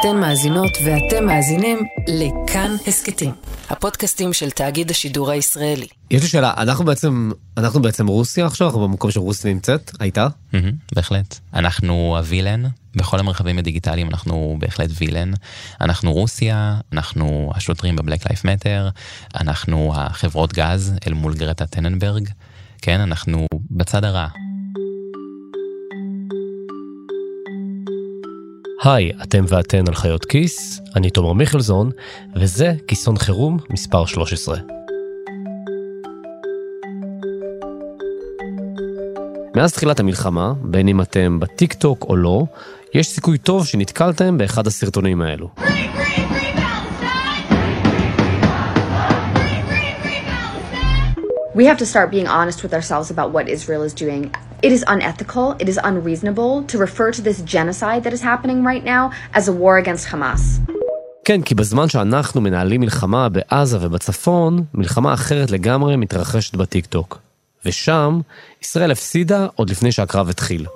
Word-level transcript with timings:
אתן 0.00 0.16
מאזינות 0.16 0.78
ואתם 0.84 1.26
מאזינים 1.26 1.78
לכאן 2.08 2.76
הסכתים, 2.86 3.32
הפודקאסטים 3.70 4.32
של 4.32 4.50
תאגיד 4.50 4.90
השידור 4.90 5.30
הישראלי. 5.30 5.86
יש 6.10 6.22
לי 6.22 6.28
שאלה, 6.28 6.54
אנחנו 6.56 6.84
בעצם, 6.84 7.30
אנחנו 7.56 7.82
בעצם 7.82 8.06
רוסיה 8.06 8.46
עכשיו, 8.46 8.66
אנחנו 8.66 8.88
במקום 8.88 9.10
שרוסיה 9.10 9.52
נמצאת, 9.52 9.90
הייתה? 10.00 10.28
בהחלט. 10.94 11.38
אנחנו 11.54 12.16
הווילן, 12.16 12.62
בכל 12.96 13.18
המרחבים 13.18 13.58
הדיגיטליים 13.58 14.08
אנחנו 14.08 14.56
בהחלט 14.58 14.90
וילן. 15.00 15.32
אנחנו 15.80 16.12
רוסיה, 16.12 16.80
אנחנו 16.92 17.52
השוטרים 17.54 17.96
בבלק 17.96 18.26
לייף 18.26 18.44
מטר, 18.44 18.88
אנחנו 19.40 19.92
החברות 19.96 20.52
גז 20.52 20.94
אל 21.06 21.12
מול 21.12 21.34
גרטה 21.34 21.66
טננברג, 21.66 22.28
כן, 22.82 23.00
אנחנו 23.00 23.46
בצד 23.70 24.04
הרע. 24.04 24.28
היי, 28.94 29.10
אתם 29.22 29.44
ואתן 29.48 29.88
על 29.88 29.94
חיות 29.94 30.24
כיס, 30.24 30.80
אני 30.96 31.10
תומר 31.10 31.32
מיכלזון, 31.32 31.90
וזה 32.36 32.74
כיסון 32.86 33.16
חירום 33.16 33.58
מספר 33.70 34.06
13. 34.06 34.58
מאז 39.56 39.72
תחילת 39.72 40.00
המלחמה, 40.00 40.52
בין 40.62 40.88
אם 40.88 41.00
אתם 41.00 41.40
בטיק 41.40 41.72
טוק 41.72 42.04
או 42.08 42.16
לא, 42.16 42.44
יש 42.94 43.06
סיכוי 43.06 43.38
טוב 43.38 43.66
שנתקלתם 43.66 44.38
באחד 44.38 44.66
הסרטונים 44.66 45.22
האלו. 45.22 45.48
We 51.58 51.64
have 51.70 51.80
to 51.84 51.88
start 51.94 52.08
being 52.16 52.28
honest 52.38 52.58
with 52.64 52.72
ourselves 52.78 53.08
about 53.14 53.28
what 53.34 53.44
Israel 53.56 53.82
is 53.88 53.94
doing. 54.04 54.22
It 54.66 54.72
is 54.76 54.82
unethical, 54.94 55.46
it 55.62 55.68
is 55.72 55.78
unreasonable 55.90 56.52
to 56.70 56.76
refer 56.86 57.08
to 57.16 57.20
this 57.28 57.38
genocide 57.54 58.00
that 58.04 58.12
is 58.18 58.22
happening 58.30 58.58
right 58.70 58.84
now 58.94 59.04
as 59.38 59.44
a 59.48 59.52
war 59.52 59.74
against 59.82 60.06
Hamas. 60.12 60.60
כן, 61.24 61.42
כי 61.42 61.54
בזמן 61.54 61.88
שאנחנו 61.88 62.40
מנהלים 62.40 62.80
מלחמה 62.80 63.28
בעזה 63.28 63.78
ובצפון, 63.80 64.64
מלחמה 64.74 65.14
אחרת 65.14 65.50
לגמרי 65.50 65.96
מתרחשת 65.96 66.54
בטיק 66.54 66.86
טוק. 66.86 67.18
ושם, 67.66 68.20
ישראל 68.62 68.90
הפסידה 68.90 69.46
עוד 69.54 69.70
לפני 69.70 69.92
שהקרב 69.92 70.28
התחיל. 70.28 70.66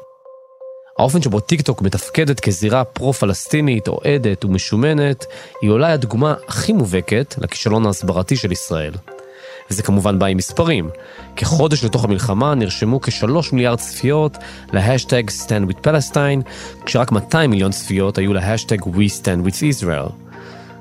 האופן 0.98 1.22
שבו 1.22 1.40
טיק 1.40 1.62
טוק 1.62 1.82
מתפקדת 1.82 2.40
כזירה 2.40 2.84
פרו-פלסטינית, 2.84 3.88
אוהדת 3.88 4.44
ומשומנת, 4.44 5.24
היא 5.62 5.70
אולי 5.70 5.92
הדוגמה 5.92 6.34
הכי 6.48 6.72
מובהקת 6.72 7.34
לכישלון 7.38 7.86
ההסברתי 7.86 8.36
של 8.36 8.52
ישראל. 8.52 8.92
וזה 9.72 9.82
כמובן 9.82 10.18
בא 10.18 10.26
עם 10.26 10.36
מספרים. 10.36 10.90
כחודש 11.36 11.84
לתוך 11.84 12.04
המלחמה 12.04 12.54
נרשמו 12.54 13.00
כשלוש 13.00 13.52
מיליארד 13.52 13.78
צפיות 13.78 14.38
להאשטג 14.72 15.22
Stand 15.30 15.70
with 15.70 15.86
Palestine, 15.86 16.48
כשרק 16.86 17.12
200 17.12 17.50
מיליון 17.50 17.70
צפיות 17.70 18.18
היו 18.18 18.32
להאשטג 18.32 18.82
We 18.82 19.08
Stand 19.22 19.46
with 19.46 19.54
Israel. 19.54 20.12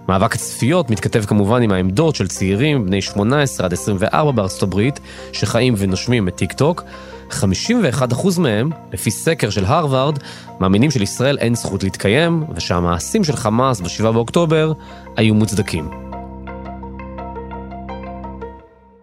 מאבק 0.08 0.36
הצפיות 0.36 0.90
מתכתב 0.90 1.26
כמובן 1.26 1.62
עם 1.62 1.72
העמדות 1.72 2.16
של 2.16 2.28
צעירים 2.28 2.86
בני 2.86 3.02
18 3.02 3.66
עד 3.66 3.74
24 3.74 4.32
בארצות 4.32 4.64
הברית, 4.64 5.00
שחיים 5.34 5.74
ונושמים 5.78 6.28
את 6.28 6.36
טיק 6.36 6.54
טוק. 6.54 6.84
51% 7.30 8.40
מהם, 8.40 8.70
לפי 8.94 9.12
סקר 9.12 9.50
של 9.50 9.66
הרווארד, 9.66 10.20
מאמינים 10.60 10.92
שלישראל 10.92 11.38
אין 11.38 11.56
זכות 11.56 11.84
להתקיים, 11.84 12.44
ושהמעשים 12.56 13.24
של 13.24 13.36
חמאס 13.36 13.82
ב-7 13.82 14.12
באוקטובר 14.12 14.74
היו 15.18 15.34
מוצדקים. 15.34 16.11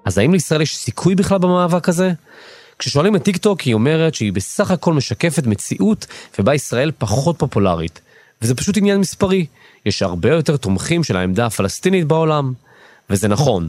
אז 0.08 0.18
האם 0.18 0.32
לישראל 0.32 0.62
יש 0.62 0.76
סיכוי 0.76 1.14
בכלל 1.14 1.38
במאבק 1.38 1.88
הזה? 1.88 2.12
כששואלים 2.78 3.16
את 3.16 3.22
טיקטוק 3.22 3.60
היא 3.60 3.74
אומרת 3.74 4.14
שהיא 4.14 4.32
בסך 4.32 4.70
הכל 4.70 4.92
משקפת 4.92 5.46
מציאות 5.46 6.06
ובה 6.38 6.54
ישראל 6.54 6.92
פחות 6.98 7.38
פופולרית. 7.38 8.00
וזה 8.42 8.54
פשוט 8.54 8.76
עניין 8.76 9.00
מספרי. 9.00 9.46
יש 9.86 10.02
הרבה 10.02 10.30
יותר 10.30 10.56
תומכים 10.56 11.04
של 11.04 11.16
העמדה 11.16 11.46
הפלסטינית 11.46 12.06
בעולם. 12.06 12.52
וזה 13.10 13.28
נכון, 13.28 13.68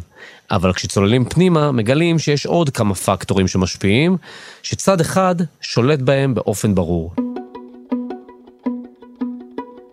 אבל 0.52 0.74
כשצוללים 0.74 1.26
פנימה 1.26 1.72
מגלים 1.72 2.20
שיש 2.20 2.46
עוד 2.46 2.70
כמה 2.70 2.96
פקטורים 2.96 3.48
שמשפיעים, 3.48 4.18
שצד 4.64 5.02
אחד 5.02 5.36
שולט 5.62 6.00
בהם 6.00 6.34
באופן 6.34 6.76
ברור. 6.76 7.14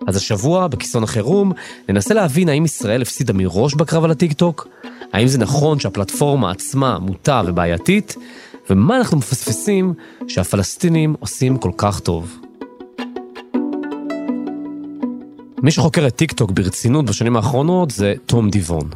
אז 0.07 0.17
השבוע, 0.17 0.69
בכיסון 0.69 1.03
החירום, 1.03 1.53
ננסה 1.89 2.15
להבין 2.15 2.49
האם 2.49 2.65
ישראל 2.65 3.03
הפסידה 3.03 3.33
מראש 3.33 3.75
בקרב 3.75 4.05
על 4.05 4.11
הטיקטוק, 4.11 4.69
האם 5.13 5.27
זה 5.27 5.39
נכון 5.39 5.81
שהפלטפורמה 5.81 6.51
עצמה 6.51 6.99
מוטה 6.99 7.43
ובעייתית, 7.47 8.17
ומה 8.71 8.97
אנחנו 8.97 9.19
מפספסים 9.19 9.95
שהפלסטינים 10.29 11.15
עושים 11.21 11.59
כל 11.59 11.71
כך 11.77 12.01
טוב. 12.01 12.39
מי 15.63 15.71
שחוקר 15.71 16.07
את 16.07 16.17
טיקטוק 16.17 16.51
ברצינות 16.51 17.05
בשנים 17.05 17.37
האחרונות 17.37 17.91
זה 17.91 18.15
תום 18.27 18.51
דיבון. 18.51 18.91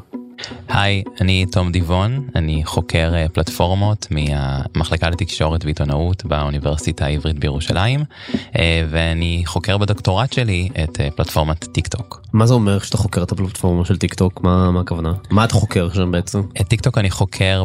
היי, 0.72 1.02
אני 1.20 1.46
תום 1.46 1.72
דיבון, 1.72 2.28
אני 2.34 2.64
חוקר 2.64 3.14
אה, 3.14 3.26
פלטפורמות 3.28 4.06
מהמחלקה 4.10 5.10
לתקשורת 5.10 5.64
ועיתונאות 5.64 6.24
באוניברסיטה 6.24 7.06
העברית 7.06 7.38
בירושלים, 7.38 8.04
אה, 8.58 8.84
ואני 8.90 9.42
חוקר 9.46 9.78
בדוקטורט 9.78 10.32
שלי 10.32 10.68
את 10.84 11.00
אה, 11.00 11.08
פלטפורמת 11.10 11.64
טיק 11.64 11.88
טוק. 11.88 12.22
מה 12.32 12.46
זה 12.46 12.54
אומר 12.54 12.80
כשאתה 12.80 12.96
חוקר 12.96 13.22
את 13.22 13.32
הפלטפורמה 13.32 13.84
של 13.84 13.96
טיק 13.96 14.14
טוק? 14.14 14.40
מה, 14.42 14.70
מה 14.70 14.80
הכוונה? 14.80 15.12
מה 15.30 15.44
אתה 15.44 15.54
חוקר 15.54 15.88
שם 15.92 16.10
בעצם? 16.10 16.40
את 16.60 16.68
טיק 16.68 16.80
טוק 16.80 16.98
אני 16.98 17.10
חוקר 17.10 17.64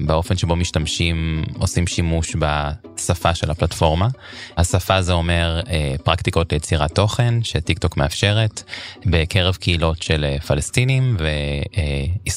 באופן 0.00 0.36
שבו 0.36 0.56
משתמשים, 0.56 1.44
עושים 1.58 1.86
שימוש 1.86 2.36
בשפה 2.36 3.34
של 3.34 3.50
הפלטפורמה. 3.50 4.08
השפה 4.56 5.02
זה 5.02 5.12
אומר 5.12 5.60
פרקטיקות 6.04 6.52
ליצירת 6.52 6.94
תוכן 6.94 7.34
שטיק 7.42 7.78
טוק 7.78 7.96
מאפשרת 7.96 8.62
בקרב 9.06 9.54
קהילות 9.54 10.02
של 10.02 10.24
פלסטינים 10.46 11.16
ו... 11.18 11.28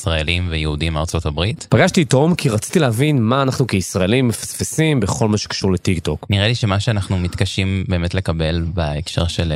ישראלים 0.02 0.48
ויהודים 0.50 0.94
מארצות 0.94 1.26
הברית. 1.26 1.68
פגשתי 1.70 2.02
את 2.02 2.10
תום 2.10 2.36
כי 2.36 2.50
רציתי 2.50 2.80
להבין 2.80 3.22
מה 3.22 3.42
אנחנו 3.42 3.68
כישראלים 3.68 4.28
מפספסים 4.28 5.00
בכל 5.00 5.28
מה 5.28 5.38
שקשור 5.38 5.72
לטיק 5.72 6.00
טוק. 6.00 6.26
נראה 6.30 6.48
לי 6.48 6.56
שמה 6.56 6.80
שאנחנו 6.80 7.18
מתקשים 7.18 7.84
באמת 7.88 8.14
לקבל 8.14 8.66
בהקשר 8.74 9.28
של, 9.28 9.54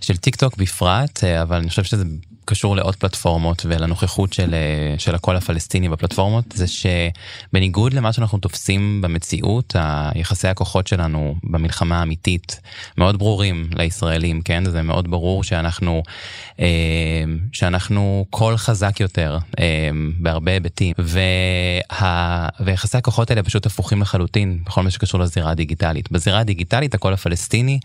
של 0.00 0.16
טיק 0.16 0.36
טוק 0.36 0.56
בפרט, 0.56 1.24
אבל 1.24 1.56
אני 1.56 1.68
חושב 1.68 1.84
שזה 1.84 2.04
קשור 2.48 2.76
לעוד 2.76 2.96
פלטפורמות 2.96 3.66
ולנוכחות 3.68 4.32
של, 4.32 4.54
של 4.98 5.14
הקול 5.14 5.36
הפלסטיני 5.36 5.88
בפלטפורמות, 5.88 6.44
זה 6.54 6.64
שבניגוד 6.66 7.92
למה 7.92 8.12
שאנחנו 8.12 8.38
תופסים 8.38 9.02
במציאות, 9.02 9.76
היחסי 9.78 10.48
הכוחות 10.48 10.86
שלנו 10.86 11.34
במלחמה 11.44 11.98
האמיתית 12.00 12.60
מאוד 12.98 13.18
ברורים 13.18 13.70
לישראלים, 13.76 14.42
כן? 14.42 14.64
זה 14.64 14.82
מאוד 14.82 15.10
ברור 15.10 15.44
שאנחנו, 15.44 16.02
שאנחנו 17.52 18.26
קול 18.30 18.56
חזק 18.56 19.00
יותר 19.00 19.38
בהרבה 20.18 20.52
היבטים, 20.52 20.94
וה, 20.98 22.48
ויחסי 22.60 22.98
הכוחות 22.98 23.30
האלה 23.30 23.42
פשוט 23.42 23.66
הפוכים 23.66 24.00
לחלוטין 24.00 24.58
בכל 24.66 24.82
מה 24.82 24.90
שקשור 24.90 25.20
לזירה 25.20 25.50
הדיגיטלית. 25.50 26.12
בזירה 26.12 26.38
הדיגיטלית 26.38 26.94
הקול 26.94 27.12
הפלסטיני 27.12 27.78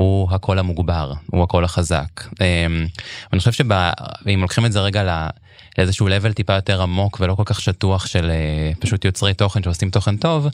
הוא 0.00 0.28
הקול 0.30 0.58
המוגבר, 0.58 1.12
הוא 1.26 1.42
הקול 1.42 1.64
החזק. 1.64 2.24
ואני 3.30 3.38
חושב 3.38 3.52
שב... 3.52 3.64
ואם 4.26 4.40
לוקחים 4.40 4.66
את 4.66 4.72
זה 4.72 4.80
רגע 4.80 5.28
לאיזשהו 5.78 6.08
level 6.08 6.32
טיפה 6.32 6.52
יותר 6.52 6.82
עמוק 6.82 7.20
ולא 7.20 7.34
כל 7.34 7.42
כך 7.46 7.60
שטוח 7.60 8.06
של 8.06 8.30
פשוט 8.78 9.04
יוצרי 9.04 9.34
תוכן 9.34 9.62
שעושים 9.62 9.90
תוכן 9.90 10.16
טוב, 10.16 10.46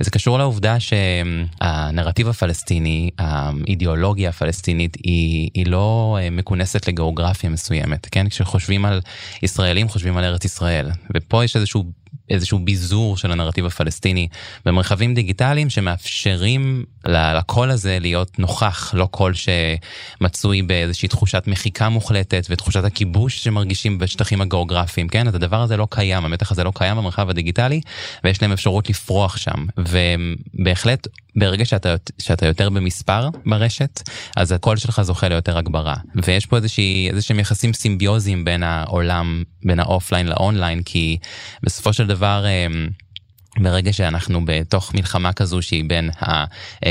זה 0.00 0.10
קשור 0.10 0.38
לעובדה 0.38 0.76
שהנרטיב 0.80 2.28
הפלסטיני, 2.28 3.10
האידיאולוגיה 3.18 4.30
הפלסטינית 4.30 4.96
היא, 5.04 5.50
היא 5.54 5.66
לא 5.66 6.18
מכונסת 6.30 6.88
לגיאוגרפיה 6.88 7.50
מסוימת, 7.50 8.06
כן? 8.10 8.28
כשחושבים 8.28 8.84
על 8.84 9.00
ישראלים 9.42 9.88
חושבים 9.88 10.16
על 10.16 10.24
ארץ 10.24 10.44
ישראל, 10.44 10.90
ופה 11.14 11.44
יש 11.44 11.56
איזשהו 11.56 11.84
איזשהו 12.30 12.58
ביזור 12.58 13.16
של 13.16 13.32
הנרטיב 13.32 13.66
הפלסטיני 13.66 14.28
במרחבים 14.64 15.14
דיגיטליים 15.14 15.70
שמאפשרים 15.70 16.84
לקול 17.06 17.70
הזה 17.70 17.98
להיות 18.00 18.38
נוכח, 18.38 18.94
לא 18.94 19.08
קול 19.10 19.32
שמצוי 19.34 20.62
באיזושהי 20.62 21.08
תחושת 21.08 21.42
מחיקה 21.46 21.88
מוחלטת 21.88 22.46
ותחושת 22.50 22.84
הכיבוש 22.84 23.44
שמרגישים 23.44 23.98
בשטחים 23.98 24.40
הגיאוגרפיים, 24.40 25.08
כן? 25.08 25.28
אז 25.28 25.34
הדבר 25.34 25.62
הזה 25.62 25.76
לא 25.76 25.86
קיים, 25.90 26.24
המתח 26.24 26.52
הזה 26.52 26.64
לא 26.64 26.72
קיים 26.74 26.96
במרחב 26.96 27.30
הדיגיטלי 27.30 27.80
ויש 28.24 28.42
להם 28.42 28.52
אפשרות 28.52 28.90
לפרוח 28.90 29.36
שם, 29.36 29.66
ובהחלט 29.78 31.06
ברגע 31.36 31.64
שאתה, 31.64 31.94
שאתה 32.18 32.46
יותר 32.46 32.70
במספר 32.70 33.28
ברשת, 33.46 34.02
אז 34.36 34.52
הקול 34.52 34.76
שלך 34.76 35.02
זוכה 35.02 35.28
ליותר 35.28 35.58
הגברה. 35.58 35.94
ויש 36.14 36.46
פה 36.46 36.56
איזושהי, 36.56 37.10
איזשהם 37.10 37.40
יחסים 37.40 37.72
סימביוזיים 37.72 38.44
בין 38.44 38.62
העולם, 38.62 39.42
בין 39.64 39.80
ה 39.80 39.86
offline 39.86 40.26
ל 40.26 40.33
online, 40.33 40.82
כי 40.82 41.18
בסופו 41.62 41.92
של 41.92 42.06
דבר... 42.06 42.17
ברגע 43.60 43.92
שאנחנו 43.92 44.40
בתוך 44.44 44.94
מלחמה 44.94 45.32
כזו 45.32 45.62
שהיא 45.62 45.84
בין, 45.86 46.10
ה, 46.10 46.44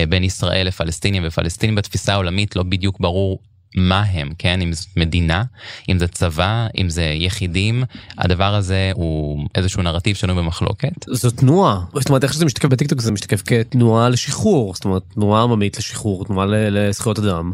בין 0.10 0.24
ישראל 0.24 0.68
לפלסטינים 0.68 1.24
ופלסטינים 1.26 1.76
בתפיסה 1.76 2.14
העולמית 2.14 2.56
לא 2.56 2.64
בדיוק 2.64 3.00
ברור 3.00 3.40
מה 3.76 4.02
הם, 4.02 4.30
כן? 4.38 4.62
אם 4.62 4.74
זאת 4.74 4.88
מדינה, 4.98 5.44
אם 5.90 6.00
זה 6.00 6.08
צבא, 6.08 6.68
אם 6.78 6.90
זה 6.90 7.04
יחידים, 7.04 7.84
הדבר 8.18 8.56
הזה 8.56 8.92
הוא 8.94 9.46
איזשהו 9.56 9.84
נרטיב 9.84 10.16
שנוי 10.16 10.36
במחלוקת. 10.36 11.06
זו 11.08 11.32
תנועה, 11.32 11.80
זאת 11.94 12.10
אומרת 12.10 12.24
איך 12.24 12.34
שזה 12.34 12.46
משתקף 12.46 12.70
בטיקטוק 12.70 13.02
זה 13.02 13.12
משתקף 13.12 13.42
כתנועה 13.46 14.10
לשחרור, 14.10 14.74
זאת 14.74 14.86
אומרת 14.86 15.04
תנועה 15.14 15.44
עממית 15.44 15.78
לשחרור, 15.78 16.26
תנועה 16.26 16.46
לזכויות 16.50 17.20
אדם. 17.20 17.52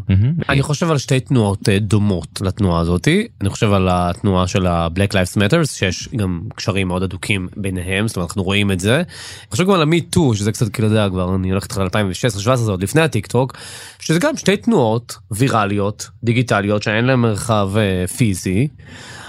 אני 0.48 0.62
חושב 0.62 0.90
על 0.90 0.98
שתי 0.98 1.20
תנועות 1.20 1.68
אה, 1.68 1.78
דומות 1.78 2.40
לתנועה 2.40 2.80
הזאתי, 2.80 3.26
אני 3.40 3.50
חושב 3.50 3.72
על 3.72 3.88
התנועה 3.90 4.46
של 4.46 4.66
ה-Black 4.66 5.12
Lives 5.12 5.36
Matters, 5.36 5.66
שיש 5.66 6.08
גם 6.16 6.40
קשרים 6.54 6.88
מאוד 6.88 7.02
הדוקים 7.02 7.48
ביניהם, 7.56 8.08
זאת 8.08 8.16
אומרת 8.16 8.28
אנחנו 8.28 8.42
רואים 8.42 8.72
את 8.72 8.80
זה. 8.80 8.96
אני 8.96 9.50
חושב 9.50 9.64
גם 9.64 9.70
על 9.70 9.82
ה-Me 9.82 10.34
שזה 10.34 10.52
קצת 10.52 10.68
כאילו, 10.68 10.88
יודע, 10.88 11.08
כבר 11.08 11.34
אני 11.34 11.50
הולך 11.50 11.62
איתך 11.62 11.78
ל-2016-2017, 11.78 12.56
זה 12.56 12.70
עוד 12.70 12.82
לפני 12.82 13.00
הטיקטוק, 13.02 13.56
שזה 13.98 14.18
גם 14.18 14.36
שתי 14.36 14.56
תנועות 14.56 15.16
ויראליות. 15.30 16.08
דיגיטליות 16.22 16.82
שאין 16.82 17.04
להן 17.04 17.18
מרחב 17.18 17.70
אה, 17.76 18.06
פיזי, 18.06 18.68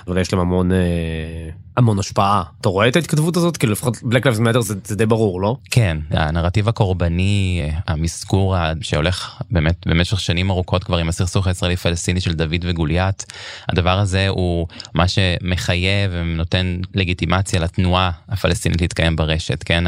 אבל 0.07 0.17
יש 0.17 0.33
להן 0.33 0.41
המון 0.41 0.71
אה, 0.71 1.49
המון 1.77 1.99
השפעה. 1.99 2.43
אתה 2.61 2.69
רואה 2.69 2.87
את 2.87 2.95
ההתכתבות 2.95 3.37
הזאת? 3.37 3.57
כאילו 3.57 3.73
לפחות 3.73 3.97
Black 3.97 4.25
Lives 4.25 4.39
Matter 4.39 4.59
זה, 4.59 4.75
זה 4.83 4.95
די 4.95 5.05
ברור, 5.05 5.41
לא? 5.41 5.57
כן, 5.71 5.97
הנרטיב 6.09 6.67
הקורבני, 6.67 7.69
המסגור 7.87 8.55
שהולך 8.81 9.41
באמת 9.51 9.87
במשך 9.87 10.19
שנים 10.19 10.49
ארוכות 10.49 10.83
כבר 10.83 10.97
עם 10.97 11.09
הסכסוך 11.09 11.47
הישראלי 11.47 11.75
פלסטיני 11.75 12.21
של 12.21 12.33
דוד 12.33 12.61
וגוליית, 12.63 13.25
הדבר 13.69 13.99
הזה 13.99 14.27
הוא 14.27 14.67
מה 14.93 15.07
שמחייב 15.07 16.11
ונותן 16.13 16.79
לגיטימציה 16.93 17.59
לתנועה 17.59 18.11
הפלסטינית 18.29 18.81
להתקיים 18.81 19.15
ברשת, 19.15 19.63
כן? 19.63 19.83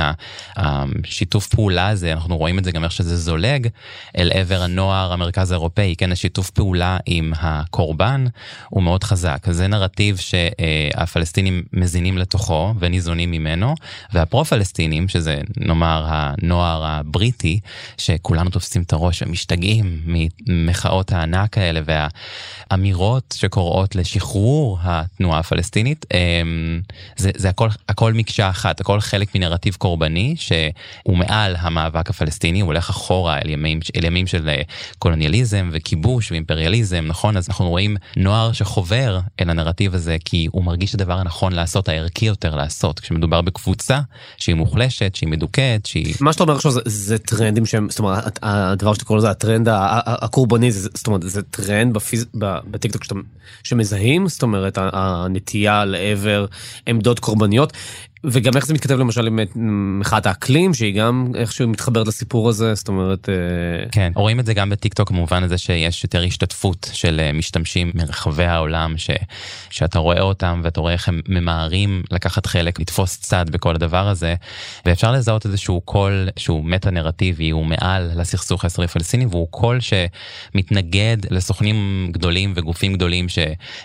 השיתוף 0.56 1.48
פעולה 1.48 1.88
הזה, 1.88 2.13
אנחנו 2.13 2.38
רואים 2.38 2.60
את 2.60 2.63
זה 2.63 2.72
גם 2.72 2.84
איך 2.84 2.92
שזה 2.92 3.18
זולג 3.18 3.68
אל 4.18 4.31
עבר 4.34 4.62
הנוער 4.62 5.13
המרכז 5.13 5.51
האירופאי, 5.51 5.95
כן? 5.98 6.12
השיתוף 6.12 6.50
פעולה 6.50 6.98
עם 7.06 7.34
הקורבן 7.39 8.25
הוא 8.69 8.84
מאוד 8.84 9.04
חזק. 9.04 9.48
זה 9.50 9.68
נרטיב 9.68 10.18
שהפלסטינים 10.18 11.63
מזינים 11.79 12.18
לתוכו 12.18 12.74
וניזונים 12.79 13.31
ממנו, 13.31 13.75
והפרו-פלסטינים, 14.13 15.07
שזה 15.07 15.41
נאמר 15.57 16.06
הנוער 16.07 16.85
הבריטי, 16.85 17.59
שכולנו 17.97 18.50
תופסים 18.50 18.81
את 18.81 18.94
הראש 18.94 19.21
ומשתגעים 19.21 20.01
ממחאות 20.47 21.12
הענק 21.12 21.57
האלה 21.57 21.81
והאמירות 21.85 23.35
שקוראות 23.38 23.95
לשחרור 23.95 24.77
התנועה 24.81 25.39
הפלסטינית, 25.39 26.06
אמ, 26.13 26.81
זה, 27.18 27.31
זה 27.35 27.50
הכל, 27.50 27.69
הכל 27.89 28.13
מקשה 28.13 28.50
אחת, 28.50 28.81
הכל 28.81 29.00
חלק 29.00 29.35
מנרטיב 29.35 29.75
קורבני 29.75 30.35
שהוא 30.38 31.18
מעל 31.18 31.56
המאבק 31.59 32.09
הפלסטיני, 32.09 32.59
הוא 32.59 32.68
הולך 32.68 32.89
אחורה 32.89 33.39
אל 33.39 33.50
ימים, 33.50 33.79
אל 33.95 34.06
ימים 34.06 34.27
של 34.27 34.50
אה, 34.50 34.62
קולוניאליזם 35.00 35.69
וכיבוש 35.71 36.31
ואימפריאליזם, 36.31 37.06
נכון? 37.07 37.38
אז 37.38 37.50
אנחנו 37.50 37.69
רואים 37.69 37.97
נוער 38.18 38.51
שחובר 38.51 39.19
אל 39.41 39.50
הנרטיב 39.50 39.95
הזה 39.95 40.18
כי 40.25 40.47
הוא 40.51 40.63
מרגיש 40.63 40.95
הדבר 40.95 41.13
הנכון 41.13 41.53
לעשות, 41.53 41.66
הערכי 41.87 42.25
יותר 42.25 42.55
לעשות, 42.55 42.99
כשמדובר 42.99 43.41
בקבוצה 43.41 43.99
שהיא 44.37 44.55
מוחלשת, 44.55 45.15
שהיא 45.15 45.29
מדוכאת, 45.29 45.85
שהיא... 45.85 46.15
מה 46.21 46.33
שאתה 46.33 46.43
אומר 46.43 46.55
עכשיו 46.55 46.71
זה, 46.71 46.81
זה 46.85 47.17
טרנדים 47.17 47.65
שהם, 47.65 47.89
זאת 47.89 47.99
אומרת, 47.99 48.39
הדבר 48.41 48.93
שאתה 48.93 49.05
קורא 49.05 49.17
לזה 49.17 49.29
הטרנד 49.29 49.67
הקורבני, 50.05 50.71
זאת 50.71 51.07
אומרת, 51.07 51.21
זה 51.25 51.41
טרנד 51.41 51.93
בפיד, 51.94 52.25
בטיקטוק 52.71 53.03
שאתה, 53.03 53.15
שמזהים, 53.63 54.27
זאת 54.27 54.43
אומרת, 54.43 54.77
הנטייה 54.81 55.85
לעבר 55.85 56.45
עמדות 56.87 57.19
קורבניות. 57.19 57.73
וגם 58.23 58.55
איך 58.55 58.65
זה 58.65 58.73
מתכתב 58.73 58.99
למשל 58.99 59.27
עם 59.27 59.99
מחאת 59.99 60.25
האקלים 60.25 60.73
שהיא 60.73 60.95
גם 60.95 61.27
איכשהו 61.35 61.67
מתחברת 61.67 62.07
לסיפור 62.07 62.49
הזה 62.49 62.75
זאת 62.75 62.87
אומרת 62.87 63.29
אה, 63.29 63.35
כן 63.91 64.11
רואים 64.15 64.39
את 64.39 64.45
זה 64.45 64.53
גם 64.53 64.69
בטיקטוק 64.69 65.11
במובן 65.11 65.43
הזה 65.43 65.57
שיש 65.57 66.03
יותר 66.03 66.23
השתתפות 66.23 66.89
של 66.93 67.19
אה, 67.23 67.33
משתמשים 67.33 67.91
מרחבי 67.93 68.45
העולם 68.45 68.97
ש, 68.97 69.09
שאתה 69.69 69.99
רואה 69.99 70.21
אותם 70.21 70.61
ואתה 70.63 70.81
רואה 70.81 70.93
איך 70.93 71.07
הם 71.07 71.21
ממהרים 71.27 72.03
לקחת 72.11 72.45
חלק 72.45 72.79
לתפוס 72.79 73.19
צד 73.19 73.49
בכל 73.49 73.75
הדבר 73.75 74.07
הזה. 74.07 74.35
ואפשר 74.85 75.11
לזהות 75.11 75.45
איזשהו 75.45 75.81
קול 75.81 76.29
שהוא 76.37 76.65
מטה 76.65 76.91
נרטיבי 76.91 77.49
הוא 77.49 77.65
מעל 77.65 78.11
לסכסוך 78.15 78.63
הישראלי 78.63 78.87
פלסטיני 78.87 79.25
והוא 79.25 79.47
קול 79.51 79.79
שמתנגד 79.79 81.17
לסוכנים 81.29 82.09
גדולים 82.11 82.53
וגופים 82.55 82.93
גדולים 82.93 83.29
ש, 83.29 83.39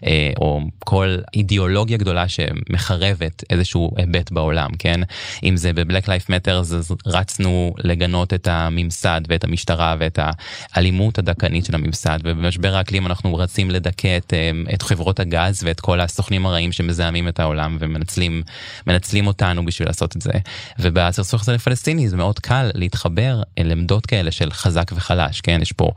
אה, 0.06 0.30
או 0.36 0.60
כל 0.78 1.16
אידיאולוגיה 1.34 1.96
גדולה 1.96 2.24
שמחרבת 2.28 3.44
איזשהו 3.50 3.90
היבט 3.96 4.31
בעולם, 4.32 4.70
כן? 4.78 5.00
אם 5.44 5.56
זה 5.56 5.72
בבלק 5.72 6.08
לייף 6.08 6.30
מטר 6.30 6.58
אז 6.58 6.94
רצנו 7.06 7.74
לגנות 7.78 8.34
את 8.34 8.48
הממסד 8.48 9.20
ואת 9.28 9.44
המשטרה 9.44 9.96
ואת 9.98 10.18
האלימות 10.22 11.18
הדכנית 11.18 11.64
של 11.64 11.74
הממסד, 11.74 12.18
ובמשבר 12.24 12.76
האקלים 12.76 13.06
אנחנו 13.06 13.34
רצים 13.34 13.70
לדכא 13.70 14.16
את, 14.16 14.34
אה, 14.34 14.74
את 14.74 14.82
חברות 14.82 15.20
הגז 15.20 15.64
ואת 15.64 15.80
כל 15.80 16.00
הסוכנים 16.00 16.46
הרעים 16.46 16.72
שמזהמים 16.72 17.28
את 17.28 17.40
העולם 17.40 17.76
ומנצלים 17.80 18.42
מנצלים 18.86 19.26
אותנו 19.26 19.64
בשביל 19.64 19.88
לעשות 19.88 20.16
את 20.16 20.22
זה. 20.22 20.32
ובסכסוך 20.78 21.42
הזה 21.42 21.52
לפלסטיני 21.52 22.08
זה 22.08 22.16
מאוד 22.16 22.38
קל 22.38 22.70
להתחבר 22.74 23.42
אל 23.58 23.70
עמדות 23.70 24.06
כאלה 24.06 24.30
של 24.30 24.50
חזק 24.50 24.92
וחלש, 24.94 25.40
כן? 25.40 25.58
יש 25.62 25.72
פה 25.72 25.90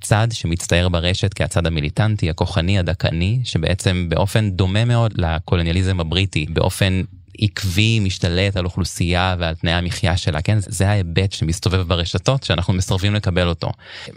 צד 0.00 0.28
שמצטייר 0.32 0.88
ברשת 0.88 1.34
כהצד 1.34 1.66
המיליטנטי, 1.66 2.30
הכוחני, 2.30 2.78
הדכאני, 2.78 3.40
שבעצם 3.44 4.06
באופן 4.08 4.50
דומה 4.50 4.84
מאוד 4.84 5.14
לקולוניאליזם 5.16 6.00
הבריטי, 6.00 6.46
באופן 6.48 7.02
עקבי 7.38 8.00
משתלט 8.00 8.56
על 8.56 8.64
אוכלוסייה 8.64 9.36
ועל 9.38 9.54
תנאי 9.54 9.72
המחיה 9.72 10.16
שלה, 10.16 10.42
כן? 10.42 10.58
זה 10.60 10.88
ההיבט 10.88 11.32
שמסתובב 11.32 11.82
ברשתות 11.82 12.42
שאנחנו 12.42 12.72
מסרבים 12.74 13.14
לקבל 13.14 13.48
אותו. 13.48 13.70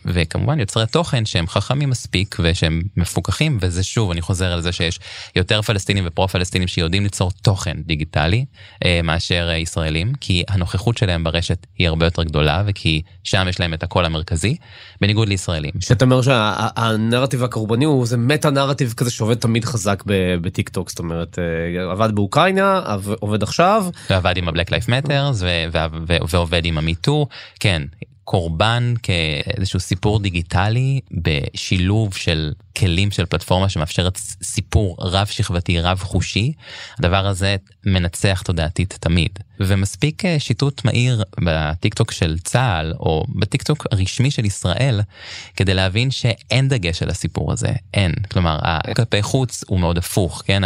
וכמובן 0.05 0.59
יוצרי 0.59 0.87
תוכן 0.87 1.25
שהם 1.25 1.47
חכמים 1.47 1.89
מספיק 1.89 2.37
ושהם 2.39 2.81
מפוקחים, 2.97 3.57
וזה 3.61 3.83
שוב, 3.83 4.11
אני 4.11 4.21
חוזר 4.21 4.51
על 4.51 4.61
זה 4.61 4.71
שיש 4.71 4.99
יותר 5.35 5.61
פלסטינים 5.61 6.03
ופרו-פלסטינים 6.07 6.67
שיודעים 6.67 7.03
ליצור 7.03 7.31
תוכן 7.41 7.77
דיגיטלי 7.85 8.45
אה, 8.85 8.99
מאשר 9.03 9.49
ישראלים, 9.57 10.13
כי 10.21 10.43
הנוכחות 10.47 10.97
שלהם 10.97 11.23
ברשת 11.23 11.67
היא 11.77 11.87
הרבה 11.87 12.05
יותר 12.05 12.23
גדולה, 12.23 12.63
וכי 12.65 13.01
שם 13.23 13.45
יש 13.49 13.59
להם 13.59 13.73
את 13.73 13.83
הקול 13.83 14.05
המרכזי, 14.05 14.55
בניגוד 15.01 15.27
לישראלים. 15.27 15.71
שאתה 15.79 16.05
אומר 16.05 16.21
שהנרטיב 16.21 17.43
הקורבני 17.43 17.85
הוא 17.85 18.05
זה 18.05 18.17
מטא 18.17 18.49
נרטיב 18.49 18.93
כזה 18.97 19.11
שעובד 19.11 19.35
תמיד 19.35 19.65
חזק 19.65 20.03
בטיק 20.41 20.69
טוק, 20.69 20.89
זאת 20.89 20.99
אומרת, 20.99 21.39
אה, 21.39 21.91
עבד 21.91 22.15
באוקראינה, 22.15 22.81
עובד 23.19 23.43
עכשיו. 23.43 23.85
ועבד 24.09 24.37
עם 24.37 24.47
ה-Black 24.47 24.69
Lives 24.69 24.87
Matter 24.87 25.43
ועובד 26.29 26.65
עם 26.65 26.77
ה-Me 26.77 27.02
Too, 27.02 27.27
כן, 27.59 27.81
קורבן 28.23 28.93
כאיזשהו 29.03 29.79
סיפור 29.79 30.19
דיגיטלי 30.19 30.99
בשילוב 31.11 32.15
של 32.15 32.53
כלים 32.77 33.11
של 33.11 33.25
פלטפורמה 33.25 33.69
שמאפשרת 33.69 34.17
סיפור 34.43 34.97
רב 34.99 35.27
שכבתי 35.27 35.79
רב 35.79 35.99
חושי. 35.99 36.53
הדבר 36.99 37.27
הזה 37.27 37.55
מנצח 37.85 38.41
תודעתית 38.41 38.97
תמיד 38.99 39.39
ומספיק 39.59 40.25
אה, 40.25 40.39
שיטוט 40.39 40.85
מהיר 40.85 41.23
בטיקטוק 41.43 42.11
של 42.11 42.39
צה"ל 42.39 42.93
או 42.99 43.25
בטיקטוק 43.35 43.87
הרשמי 43.91 44.31
של 44.31 44.45
ישראל 44.45 45.01
כדי 45.55 45.73
להבין 45.73 46.11
שאין 46.11 46.69
דגש 46.69 47.03
על 47.03 47.09
הסיפור 47.09 47.51
הזה. 47.51 47.71
אין. 47.93 48.11
כלומר 48.31 48.59
הכלפי 48.61 49.21
חוץ 49.21 49.63
הוא 49.67 49.79
מאוד 49.79 49.97
הפוך 49.97 50.41
כן? 50.45 50.61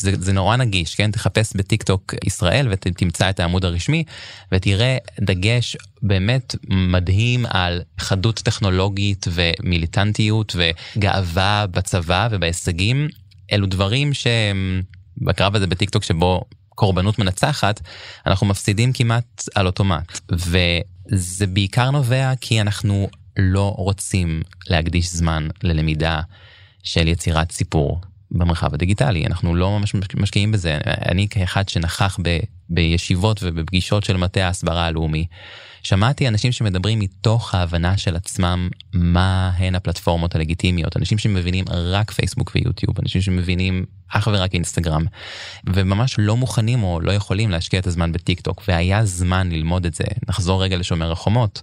זה, 0.00 0.12
זה 0.18 0.32
נורא 0.32 0.56
נגיש 0.56 0.94
כן? 0.94 1.10
תחפש 1.10 1.52
בטיקטוק 1.56 2.14
ישראל 2.24 2.68
ותמצא 2.70 3.30
את 3.30 3.40
העמוד 3.40 3.64
הרשמי 3.64 4.04
ותראה 4.52 4.96
דגש 5.20 5.76
באמת 6.02 6.54
מדהים 6.68 7.46
על 7.48 7.82
חדות 7.98 8.36
טכנולוגית 8.36 9.26
ומיליטנטיות 9.30 10.56
וגאווה 10.56 11.66
בצבא 11.70 12.28
ובהישגים. 12.30 13.08
אלו 13.52 13.66
דברים 13.66 14.14
שהם 14.14 14.82
בקרב 15.18 15.56
הזה 15.56 15.66
בטיקטוק 15.66 16.04
שבו 16.04 16.44
קורבנות 16.74 17.18
מנצחת 17.18 17.80
אנחנו 18.26 18.46
מפסידים 18.46 18.92
כמעט 18.92 19.44
על 19.54 19.66
אוטומט. 19.66 20.20
וזה 20.32 21.46
בעיקר 21.46 21.90
נובע 21.90 22.32
כי 22.40 22.60
אנחנו 22.60 23.08
לא 23.36 23.74
רוצים 23.78 24.42
להקדיש 24.66 25.12
זמן 25.12 25.48
ללמידה 25.62 26.20
של 26.82 27.08
יצירת 27.08 27.52
סיפור 27.52 28.00
במרחב 28.34 28.74
הדיגיטלי 28.74 29.26
אנחנו 29.26 29.54
לא 29.54 29.78
ממש 29.78 29.94
משקיעים 30.16 30.52
בזה 30.52 30.78
אני 30.84 31.28
כאחד 31.28 31.68
שנכח 31.68 32.18
ב, 32.22 32.38
בישיבות 32.68 33.40
ובפגישות 33.42 34.04
של 34.04 34.16
מטה 34.16 34.46
ההסברה 34.46 34.86
הלאומי 34.86 35.26
שמעתי 35.84 36.28
אנשים 36.28 36.52
שמדברים 36.52 36.98
מתוך 36.98 37.54
ההבנה 37.54 37.96
של 37.98 38.16
עצמם 38.16 38.68
מה 38.92 39.50
הן 39.56 39.74
הפלטפורמות 39.74 40.34
הלגיטימיות, 40.34 40.96
אנשים 40.96 41.18
שמבינים 41.18 41.64
רק 41.70 42.10
פייסבוק 42.10 42.52
ויוטיוב, 42.54 42.96
אנשים 43.02 43.20
שמבינים 43.20 43.84
אך 44.08 44.28
ורק 44.32 44.54
אינסטגרם, 44.54 45.04
וממש 45.66 46.14
לא 46.18 46.36
מוכנים 46.36 46.82
או 46.82 47.00
לא 47.00 47.12
יכולים 47.12 47.50
להשקיע 47.50 47.80
את 47.80 47.86
הזמן 47.86 48.12
בטיק 48.12 48.40
טוק, 48.40 48.62
והיה 48.68 49.04
זמן 49.04 49.48
ללמוד 49.52 49.86
את 49.86 49.94
זה. 49.94 50.04
נחזור 50.28 50.62
רגע 50.62 50.76
לשומר 50.76 51.12
החומות. 51.12 51.62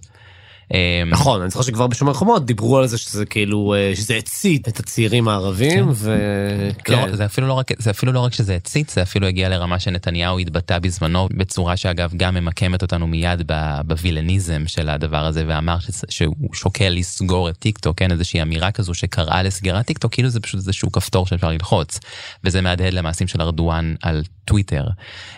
אמ, 0.70 1.10
נכון, 1.10 1.40
אני 1.40 1.50
זוכר 1.50 1.62
שכבר 1.62 1.86
בשומר 1.86 2.12
חומות 2.14 2.46
דיברו 2.46 2.78
על 2.78 2.86
זה 2.86 2.98
שזה 2.98 3.26
כאילו, 3.26 3.74
אה, 3.74 3.92
שזה 3.96 4.16
הצית 4.16 4.68
את 4.68 4.80
הצעירים 4.80 5.28
הערבים, 5.28 5.88
וכן. 5.94 7.08
לא, 7.08 7.16
זה 7.16 7.24
אפילו 7.24 7.46
לא 7.46 7.52
רק 7.52 7.70
זה 7.78 7.90
אפילו 7.90 8.12
לא 8.12 8.20
רק 8.20 8.32
שזה 8.32 8.54
הצית 8.54 8.94
זה 8.94 9.02
אפילו 9.02 9.26
הגיע 9.26 9.48
לרמה 9.48 9.78
שנתניהו 9.78 10.38
התבטא 10.38 10.78
בזמנו 10.78 11.28
בצורה 11.36 11.76
שאגב 11.76 12.12
גם 12.16 12.34
ממקמת 12.34 12.82
אותנו 12.82 13.06
מיד 13.06 13.52
ב-villainism 13.86 14.62
של 14.66 14.88
הדבר 14.88 15.24
הזה 15.24 15.44
ואמר 15.46 15.76
שהוא 16.08 16.54
שוקל 16.54 16.88
לסגור 16.88 17.48
את 17.48 17.56
טיק 17.58 17.78
טוק 17.78 17.98
כן? 17.98 18.10
איזושהי 18.10 18.42
אמירה 18.42 18.70
כזו 18.70 18.94
שקראה 18.94 19.42
לסגירת 19.42 19.86
טיק 19.86 19.98
טוק 19.98 20.12
כאילו 20.12 20.28
זה 20.28 20.40
פשוט 20.40 20.58
איזשהו 20.58 20.92
כפתור 20.92 21.26
שאפשר 21.26 21.48
ללחוץ 21.48 22.00
וזה 22.44 22.60
מהדהד 22.60 22.94
למעשים 22.94 23.26
של 23.26 23.42
ארדואן 23.42 23.94
על 24.02 24.22
טוויטר. 24.44 24.84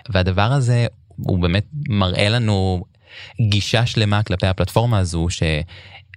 והדבר 0.09 0.53
הזה 0.53 0.87
הוא 1.17 1.39
באמת 1.39 1.67
מראה 1.89 2.29
לנו 2.29 2.85
גישה 3.41 3.87
שלמה 3.87 4.23
כלפי 4.23 4.47
הפלטפורמה 4.47 4.99
הזו 4.99 5.27
ש... 5.31 5.43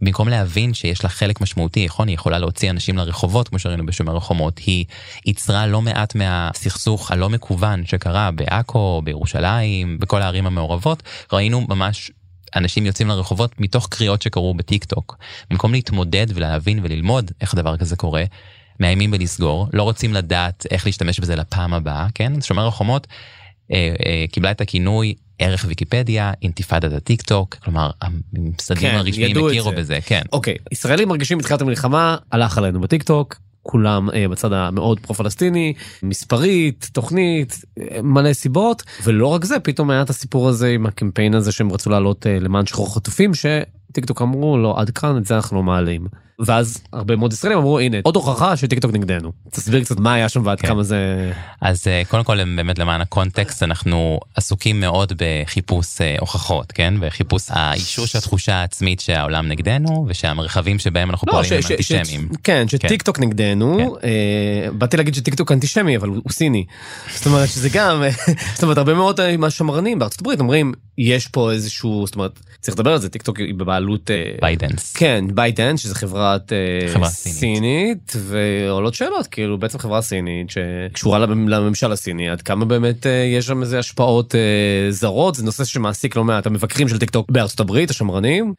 במקום 0.02 0.28
להבין 0.28 0.74
שיש 0.74 1.04
לה 1.04 1.10
חלק 1.10 1.42
משמעותי, 1.42 1.86
נכון, 1.86 2.08
היא 2.08 2.16
יכולה 2.16 2.40
להוציא 2.40 2.70
אנשים 2.70 2.98
לרחובות, 2.98 3.50
כמו 3.50 3.60
שראינו 3.60 3.86
בשומר 3.86 4.18
החומות, 4.18 4.60
היא 4.60 4.86
ייצרה 5.26 5.68
לא 5.68 5.82
מעט 5.82 6.16
מהסכסוך 6.16 7.12
הלא 7.12 7.30
מקוון 7.30 7.86
שקרה 7.86 8.32
בעכו, 8.32 9.02
בירושלים, 9.06 10.00
בכל 10.00 10.22
הערים 10.22 10.48
המעורבות, 10.48 11.04
ראינו 11.34 11.62
ממש 11.70 12.12
אנשים 12.56 12.86
יוצאים 12.86 13.08
לרחובות 13.08 13.62
מתוך 13.62 13.88
קריאות 13.88 14.22
שקרו 14.22 14.54
בטיק 14.54 14.86
טוק. 14.86 15.18
במקום 15.50 15.72
להתמודד 15.72 16.28
ולהבין 16.34 16.80
וללמוד 16.84 17.32
איך 17.42 17.56
דבר 17.56 17.78
כזה 17.78 17.96
קורה, 17.96 18.24
מאיימים 18.80 19.12
בלסגור, 19.12 19.68
לא 19.74 19.84
רוצים 19.84 20.14
לדעת 20.14 20.66
איך 20.72 20.86
להשתמש 20.86 21.20
בזה 21.20 21.36
לפעם 21.36 21.74
הבאה, 21.74 22.08
כן? 22.16 22.42
שומר 22.42 22.68
החומות 22.68 23.08
אה, 23.72 23.96
אה, 24.06 24.26
קיבלה 24.32 24.52
את 24.52 24.62
הכינוי 24.62 25.14
ערך 25.40 25.66
ויקיפדיה, 25.68 26.32
אינתיפאדת 26.42 26.94
הטיק 26.94 27.22
טוק, 27.22 27.56
כלומר 27.56 27.90
המשרדים 28.02 28.90
כן, 28.90 28.96
הרשמיים 28.96 29.38
הכירו 29.48 29.70
זה. 29.70 29.76
בזה, 29.76 30.00
כן. 30.06 30.22
אוקיי, 30.32 30.56
ישראלים 30.72 31.08
מרגישים 31.08 31.38
מתחילת 31.38 31.62
המלחמה, 31.62 32.18
הלך 32.32 32.58
עלינו 32.58 32.82
בטיק 32.82 33.04
טוק. 33.04 33.36
כולם 33.68 34.10
אה, 34.14 34.28
בצד 34.28 34.54
המאוד 34.54 35.00
פרו-פלסטיני, 35.00 35.74
מספרית, 36.04 36.90
תוכנית, 36.94 37.62
אה, 37.80 38.02
מלא 38.02 38.34
סיבות, 38.34 38.84
ולא 39.04 39.28
רק 39.28 39.46
זה, 39.46 39.60
פתאום 39.60 39.90
היה 39.90 40.02
את 40.02 40.10
הסיפור 40.10 40.50
הזה 40.50 40.68
עם 40.68 40.86
הקמפיין 40.86 41.34
הזה 41.34 41.52
שהם 41.52 41.72
רצו 41.72 41.90
לעלות 41.90 42.28
אה, 42.28 42.40
למען 42.40 42.66
שחרור 42.66 42.96
חטופים, 42.96 43.32
שטיק 43.34 44.06
טוק 44.06 44.22
אמרו 44.22 44.58
לא 44.58 44.80
עד 44.80 44.90
כאן 44.90 45.18
את 45.18 45.26
זה 45.26 45.36
אנחנו 45.36 45.58
לא 45.58 45.64
מעלים. 45.64 46.08
ואז 46.40 46.78
הרבה 46.94 47.16
מאוד 47.16 47.34
ישראלים 47.34 47.58
אמרו 47.58 47.80
הנה 47.80 47.98
עוד 48.04 48.16
הוכחה 48.16 48.58
שטיק 48.58 48.80
טוק 48.80 48.94
נגדנו. 48.94 49.32
תסביר 49.52 49.84
קצת 49.84 50.00
מה 50.00 50.14
היה 50.14 50.30
שם 50.30 50.42
ועד 50.46 50.62
כן. 50.62 50.68
כמה 50.68 50.84
זה... 50.84 51.32
אז 51.62 51.88
אה, 51.88 52.02
קודם 52.08 52.24
כל 52.24 52.56
באמת 52.56 52.80
למען 52.80 53.02
הקונטקסט 53.02 53.64
אנחנו 53.64 54.20
עסוקים 54.36 54.80
מאוד 54.80 55.14
בחיפוש 55.18 56.02
אה, 56.02 56.16
הוכחות 56.20 56.72
כן 56.72 56.94
וחיפוש 57.02 57.44
האישוש 57.50 58.16
התחושה 58.16 58.56
העצמית 58.56 59.00
שהעולם 59.00 59.48
נגדנו 59.48 60.06
ושהמרחבים 60.08 60.80
שבהם 60.80 61.10
אנחנו 61.10 61.28
פועלים 61.32 61.54
הם 61.54 61.60
אנטישמיים. 61.72 62.30
כן, 62.44 62.68
שטיק 62.68 63.02
טוק 63.02 63.20
נגדנו, 63.20 63.98
אה, 64.04 64.72
באתי 64.72 64.98
להגיד 64.98 65.16
שטיק 65.16 65.36
טוק 65.36 65.52
אנטישמי 65.52 65.98
אבל 65.98 66.10
הוא 66.10 66.32
סיני. 66.32 66.66
זאת 67.16 67.26
אומרת 67.26 67.50
שזה 67.50 67.70
גם, 67.74 68.04
זאת 68.56 68.64
אומרת 68.64 68.78
הרבה 68.78 68.94
מאוד 68.94 69.20
אה, 69.20 69.38
מהשמרנים 69.38 70.00
בארצות 70.00 70.22
הברית 70.22 70.40
אומרים 70.40 70.74
יש 70.98 71.28
פה 71.28 71.52
איזשהו, 71.52 72.04
זאת 72.06 72.16
אומרת 72.16 72.40
צריך 72.60 72.78
לדבר 72.78 72.92
על 72.92 73.00
זה, 73.00 73.10
טיק 73.10 73.22
טוק 73.22 73.40
היא 73.40 73.56
בבעלות, 73.56 74.10
ByteDance. 74.42 74.96
כן 74.96 75.26
ByteDance 75.34 75.78
שזה 75.78 75.96
חברת 76.28 76.54
אה, 76.54 76.94
חברה 76.94 77.10
סינית. 77.10 78.14
ועולות 78.16 78.94
שאלות 78.94 79.28
כאילו 79.28 79.58
בעצם 79.58 79.80
חברה 79.80 80.02
סינית 80.02 80.48
שקשורה 80.50 81.20
למ- 81.20 81.50
לממשל 81.50 81.92
הסיני 81.92 82.30
עד 82.30 82.42
כמה 82.42 82.66
באמת 82.66 83.08
אה, 83.08 83.12
יש 83.12 83.46
שם 83.46 83.62
איזה 83.62 83.80
השפעות 83.80 84.36
אה, 84.36 84.40
זרות 84.92 85.36
זה 85.36 85.44
נושא 85.44 85.66
שמעסיק 85.66 86.16
לא 86.16 86.24
מעט 86.24 86.46
מהמבקרים 86.48 86.90
של 86.90 87.00
טיק 87.00 87.10
טוק 87.10 87.32
בארצות 87.32 87.60
הברית 87.60 87.90
השמרנים 87.90 88.54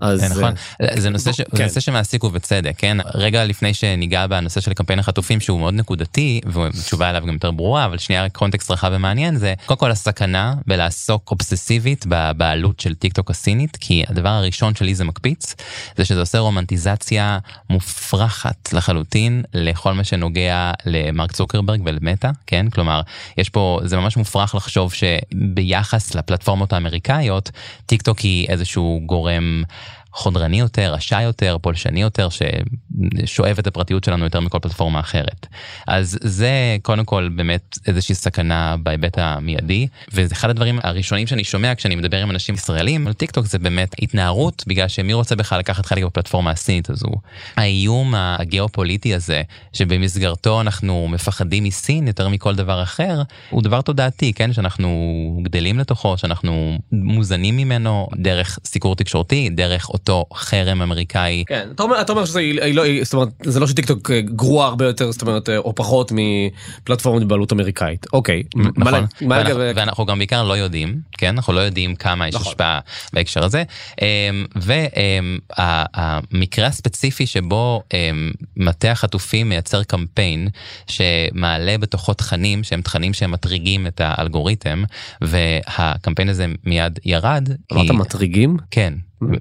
אז 0.00 0.20
זה 0.20 0.28
נכון, 0.28 0.52
זה 0.96 1.10
נושא. 1.10 1.30
כן. 1.56 1.80
שמעסיק 1.80 2.24
ובצדק, 2.24 2.74
כן? 2.78 2.96
רגע 3.14 3.44
לפני 3.44 3.74
שניגע 3.74 4.26
בנושא 4.26 4.60
של 4.60 4.72
קמפיין 4.74 4.98
החטופים 4.98 5.40
שהוא 5.40 5.60
מאוד 5.60 5.74
נקודתי, 5.74 6.40
והתשובה 6.46 7.08
עליו 7.08 7.22
גם 7.26 7.34
יותר 7.34 7.50
ברורה, 7.50 7.84
אבל 7.84 7.98
שנייה 7.98 8.28
קונטקסט 8.28 8.70
רחב 8.70 8.90
ומעניין 8.94 9.36
זה, 9.36 9.54
קודם 9.66 9.78
כל 9.78 9.90
הסכנה 9.90 10.54
בלעסוק 10.66 11.30
אובססיבית 11.30 12.04
בבעלות 12.08 12.80
של 12.80 12.94
טיק 12.94 13.12
טוק 13.12 13.30
הסינית, 13.30 13.76
כי 13.80 14.02
הדבר 14.08 14.28
הראשון 14.28 14.74
שלי 14.74 14.94
זה 14.94 15.04
מקפיץ, 15.04 15.54
זה 15.96 16.04
שזה 16.04 16.20
עושה 16.20 16.38
רומנטיזציה 16.38 17.13
מופרכת 17.70 18.72
לחלוטין 18.72 19.42
לכל 19.54 19.92
מה 19.94 20.04
שנוגע 20.04 20.72
למרק 20.86 21.32
צוקרברג 21.32 21.80
ולמטא, 21.84 22.30
כן? 22.46 22.70
כלומר, 22.70 23.00
יש 23.38 23.48
פה, 23.48 23.80
זה 23.84 23.96
ממש 23.96 24.16
מופרך 24.16 24.54
לחשוב 24.54 24.92
שביחס 24.92 26.14
לפלטפורמות 26.14 26.72
האמריקאיות, 26.72 27.50
טיק 27.86 28.02
טוק 28.02 28.18
היא 28.18 28.48
איזשהו 28.48 29.00
גורם 29.06 29.62
חודרני 30.14 30.60
יותר, 30.60 30.94
רשע 30.94 31.20
יותר, 31.20 31.56
פולשני 31.62 32.02
יותר, 32.02 32.28
ששואב 32.28 33.58
את 33.58 33.66
הפרטיות 33.66 34.04
שלנו 34.04 34.24
יותר 34.24 34.40
מכל 34.40 34.58
פלטפורמה 34.58 35.00
אחרת. 35.00 35.46
אז 35.86 36.18
זה 36.20 36.76
קודם 36.82 37.04
כל 37.04 37.28
באמת 37.36 37.78
איזושהי 37.86 38.14
סכנה 38.14 38.76
בהיבט 38.82 39.18
המיידי, 39.18 39.86
וזה 40.12 40.34
אחד 40.34 40.50
הדברים 40.50 40.78
הראשונים 40.82 41.26
שאני 41.26 41.44
שומע 41.44 41.74
כשאני 41.74 41.94
מדבר 41.94 42.22
עם 42.22 42.30
אנשים 42.30 42.54
ישראלים 42.54 43.06
על 43.06 43.12
טיק 43.12 43.30
טוק 43.30 43.46
זה 43.46 43.58
באמת 43.58 43.94
התנערות, 44.02 44.64
בגלל 44.66 44.88
שמי 44.88 45.12
רוצה 45.12 45.36
בכלל 45.36 45.58
לקחת 45.58 45.86
חלק 45.86 46.04
בפלטפורמה 46.04 46.50
הסינית 46.50 46.90
הזו. 46.90 47.10
האיום 47.56 48.14
הגיאופוליטי 48.14 49.14
הזה, 49.14 49.42
שבמסגרתו 49.72 50.60
אנחנו 50.60 51.08
מפחדים 51.08 51.64
מסין 51.64 52.06
יותר 52.06 52.28
מכל 52.28 52.54
דבר 52.54 52.82
אחר, 52.82 53.22
הוא 53.50 53.62
דבר 53.62 53.80
תודעתי, 53.80 54.32
כן? 54.32 54.52
שאנחנו 54.52 55.40
גדלים 55.42 55.78
לתוכו, 55.78 56.18
שאנחנו 56.18 56.78
מוזנים 56.92 57.56
ממנו 57.56 58.08
דרך 58.16 58.58
סיקור 58.64 58.96
תקשורתי, 58.96 59.48
דרך 59.48 59.90
אותו 60.04 60.24
חרם 60.34 60.82
אמריקאי. 60.82 61.44
כן, 61.46 61.68
אתה 61.74 61.82
אומר, 61.82 62.00
אתה 62.00 62.12
אומר 62.12 62.24
שזה 62.24 62.38
היא, 62.38 62.62
היא 62.62 62.74
לא, 62.74 62.82
היא, 62.84 63.04
זאת 63.04 63.14
אומרת, 63.14 63.28
זה 63.42 63.60
לא 63.60 63.66
שטיק 63.66 63.86
טוק 63.86 64.10
אה, 64.10 64.20
גרועה 64.20 64.68
הרבה 64.68 64.84
יותר, 64.86 65.12
זאת 65.12 65.22
אומרת, 65.22 65.48
אה, 65.48 65.56
או 65.58 65.74
פחות 65.74 66.12
מפלטפורמות 66.14 67.22
בבעלות 67.24 67.52
אמריקאית. 67.52 68.06
אוקיי. 68.12 68.42
מה 68.56 68.70
נכון, 68.76 68.92
לה- 68.92 69.00
מה 69.00 69.06
ואנחנו, 69.36 69.58
לגבי... 69.58 69.80
ואנחנו 69.80 70.06
גם 70.06 70.18
בעיקר 70.18 70.42
לא 70.44 70.56
יודעים, 70.56 71.00
כן? 71.18 71.28
אנחנו 71.34 71.52
לא 71.52 71.60
יודעים 71.60 71.94
כמה 71.96 72.28
יש 72.28 72.34
נכון. 72.34 72.46
השפעה 72.48 72.80
בהקשר 73.12 73.44
הזה. 73.44 73.62
אמ, 74.02 74.06
והמקרה 75.56 76.66
הספציפי 76.66 77.26
שבו 77.26 77.82
אמ, 77.94 78.30
מטה 78.56 78.90
החטופים 78.90 79.48
מייצר 79.48 79.82
קמפיין 79.82 80.48
שמעלה 80.86 81.78
בתוכו 81.78 82.14
תכנים 82.14 82.64
שהם 82.64 82.82
תכנים 82.82 83.12
שהם 83.14 83.30
מטריגים 83.30 83.86
את 83.86 84.00
האלגוריתם, 84.04 84.84
והקמפיין 85.20 86.28
הזה 86.28 86.46
מיד 86.64 86.98
ירד. 87.04 87.48
אמרת 87.72 87.86
כי- 87.90 87.92
מטריגים? 87.96 88.56
כן. 88.70 88.94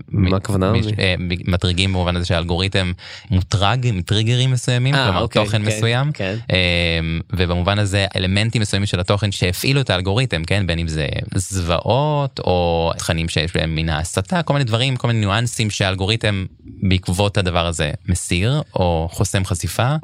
מה 0.09 0.37
הכוונה? 0.37 0.71
מ- 0.71 0.99
אה, 0.99 1.15
מטריגים 1.47 1.93
במובן 1.93 2.15
הזה 2.15 2.25
שהאלגוריתם 2.25 2.91
מוטרג 3.31 3.89
מטריגרים 3.93 4.51
מסוימים, 4.51 4.95
אה, 4.95 5.05
כלומר 5.05 5.21
אוקיי, 5.21 5.45
תוכן 5.45 5.61
כן, 5.61 5.67
מסוים, 5.67 6.11
כן. 6.11 6.35
אמ, 6.49 7.19
ובמובן 7.33 7.79
הזה 7.79 8.05
אלמנטים 8.15 8.61
מסוימים 8.61 8.85
של 8.85 8.99
התוכן 8.99 9.31
שהפעילו 9.31 9.81
את 9.81 9.89
האלגוריתם, 9.89 10.43
כן, 10.43 10.67
בין 10.67 10.79
אם 10.79 10.87
זה 10.87 11.07
זוועות 11.35 12.39
או 12.39 12.91
תכנים 12.97 13.29
שיש 13.29 13.55
בהם 13.55 13.75
מן 13.75 13.89
ההסתה, 13.89 14.43
כל 14.43 14.53
מיני 14.53 14.65
דברים, 14.65 14.95
כל 14.95 15.07
מיני 15.07 15.19
ניואנסים 15.19 15.69
שהאלגוריתם 15.69 16.45
בעקבות 16.83 17.37
הדבר 17.37 17.65
הזה 17.65 17.91
מסיר 18.09 18.61
או 18.75 19.07
חוסם 19.11 19.45
חשיפה. 19.45 19.95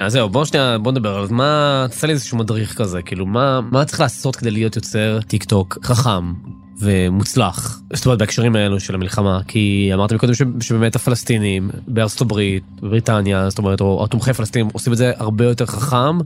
אז 0.00 0.12
זהו, 0.12 0.28
בוא 0.28 0.44
שנייה, 0.44 0.78
בוא 0.78 0.92
נדבר 0.92 1.16
על 1.16 1.26
מה, 1.30 1.86
תעשה 1.90 2.06
לי 2.06 2.12
איזשהו 2.12 2.38
מדריך 2.38 2.74
כזה, 2.78 3.02
כאילו, 3.02 3.26
מה, 3.26 3.60
מה 3.60 3.84
צריך 3.84 4.00
לעשות 4.00 4.36
כדי 4.36 4.50
להיות 4.50 4.76
יוצר 4.76 5.20
טיק 5.20 5.44
טוק 5.44 5.78
חכם 5.82 6.32
ומוצלח? 6.80 7.80
זאת 7.92 8.06
אומרת, 8.06 8.18
בהקשרים 8.18 8.56
האלו 8.56 8.80
של 8.80 8.94
המלחמה, 8.94 9.40
כי 9.48 9.90
אמרתם 9.94 10.14
מקודם 10.14 10.34
ש- 10.34 10.42
שבאמת 10.60 10.96
הפלסטינים 10.96 11.70
בארצות 11.88 12.20
הברית, 12.20 12.64
בבריטניה, 12.82 13.50
זאת 13.50 13.58
אומרת, 13.58 13.80
או 13.80 14.04
התומכי 14.04 14.32
פלסטינים 14.32 14.68
עושים 14.72 14.92
את 14.92 14.98
זה 14.98 15.12
הרבה 15.16 15.44
יותר 15.44 15.66
חכם, 15.66 16.18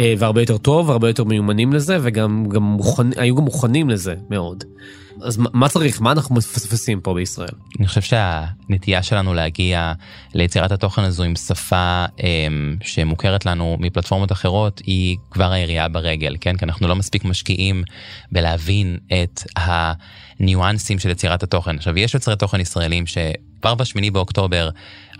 אה, 0.00 0.14
והרבה 0.18 0.42
יותר 0.42 0.58
טוב, 0.58 0.88
והרבה 0.88 1.08
יותר 1.08 1.24
מיומנים 1.24 1.72
לזה, 1.72 1.98
וגם 2.02 2.46
גם 2.48 2.62
מוכנ... 2.62 3.10
היו 3.16 3.36
גם 3.36 3.42
מוכנים 3.42 3.90
לזה 3.90 4.14
מאוד. 4.30 4.64
אז 5.22 5.38
מה- 5.52 5.68
צריך? 5.68 6.00
מה 6.00 6.12
אנחנו 6.12 6.34
מפספסים 6.34 7.00
פה 7.00 7.14
בישראל? 7.14 7.48
אני 7.78 7.86
חושב 7.86 8.00
שהנטייה 8.00 9.02
שלנו 9.02 9.34
להגיע 9.34 9.92
ליצירת 10.34 10.72
התוכן 10.72 11.02
הזו 11.02 11.22
עם 11.22 11.36
שפה 11.36 12.04
אמ, 12.22 12.76
שמוכרת 12.82 13.46
לנו 13.46 13.76
מפלטפורמות 13.80 14.32
אחרות 14.32 14.82
היא 14.86 15.16
כבר 15.30 15.52
הירייה 15.52 15.88
ברגל, 15.88 16.36
כן? 16.40 16.56
כי 16.56 16.64
אנחנו 16.64 16.88
לא 16.88 16.96
מספיק 16.96 17.24
משקיעים 17.24 17.82
בלהבין 18.32 18.98
את 19.22 19.42
הניואנסים 19.56 20.98
של 20.98 21.10
יצירת 21.10 21.42
התוכן. 21.42 21.76
עכשיו, 21.76 21.98
יש 21.98 22.14
יוצרי 22.14 22.36
תוכן 22.36 22.60
ישראלים 22.60 23.04
שכבר 23.06 23.74
בשמיני 23.74 24.10
באוקטובר 24.10 24.70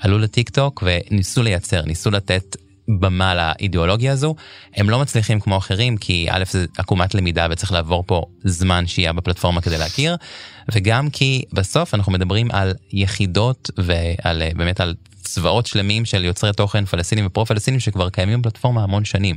עלו 0.00 0.18
לטיק 0.18 0.50
טוק 0.50 0.82
וניסו 0.86 1.42
לייצר, 1.42 1.82
ניסו 1.82 2.10
לתת 2.10 2.56
במה 2.98 3.34
לאידיאולוגיה 3.34 4.12
הזו, 4.12 4.34
הם 4.76 4.90
לא 4.90 4.98
מצליחים 4.98 5.40
כמו 5.40 5.58
אחרים, 5.58 5.96
כי 5.96 6.26
א' 6.30 6.44
זה 6.50 6.66
עקומת 6.78 7.14
למידה 7.14 7.46
וצריך 7.50 7.72
לעבור 7.72 8.04
פה 8.06 8.24
זמן 8.44 8.86
שהייה 8.86 9.12
בפלטפורמה 9.12 9.60
כדי 9.60 9.78
להכיר, 9.78 10.16
וגם 10.72 11.10
כי 11.10 11.42
בסוף 11.52 11.94
אנחנו 11.94 12.12
מדברים 12.12 12.50
על 12.50 12.72
יחידות 12.92 13.70
ועל 13.78 14.42
באמת 14.56 14.80
על 14.80 14.94
צבאות 15.22 15.66
שלמים 15.66 16.04
של 16.04 16.24
יוצרי 16.24 16.52
תוכן 16.52 16.84
פלסטינים 16.84 17.26
ופרו-פלסטינים 17.26 17.80
שכבר 17.80 18.10
קיימים 18.10 18.42
בפלטפורמה 18.42 18.82
המון 18.82 19.04
שנים. 19.04 19.36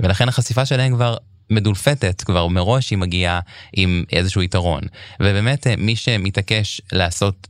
ולכן 0.00 0.28
החשיפה 0.28 0.66
שלהם 0.66 0.94
כבר 0.94 1.16
מדולפתת 1.50 2.22
כבר 2.22 2.46
מראש 2.46 2.90
היא 2.90 2.98
מגיעה 2.98 3.40
עם 3.72 4.04
איזשהו 4.12 4.42
יתרון. 4.42 4.82
ובאמת 5.20 5.66
מי 5.78 5.96
שמתעקש 5.96 6.80
לעשות 6.92 7.48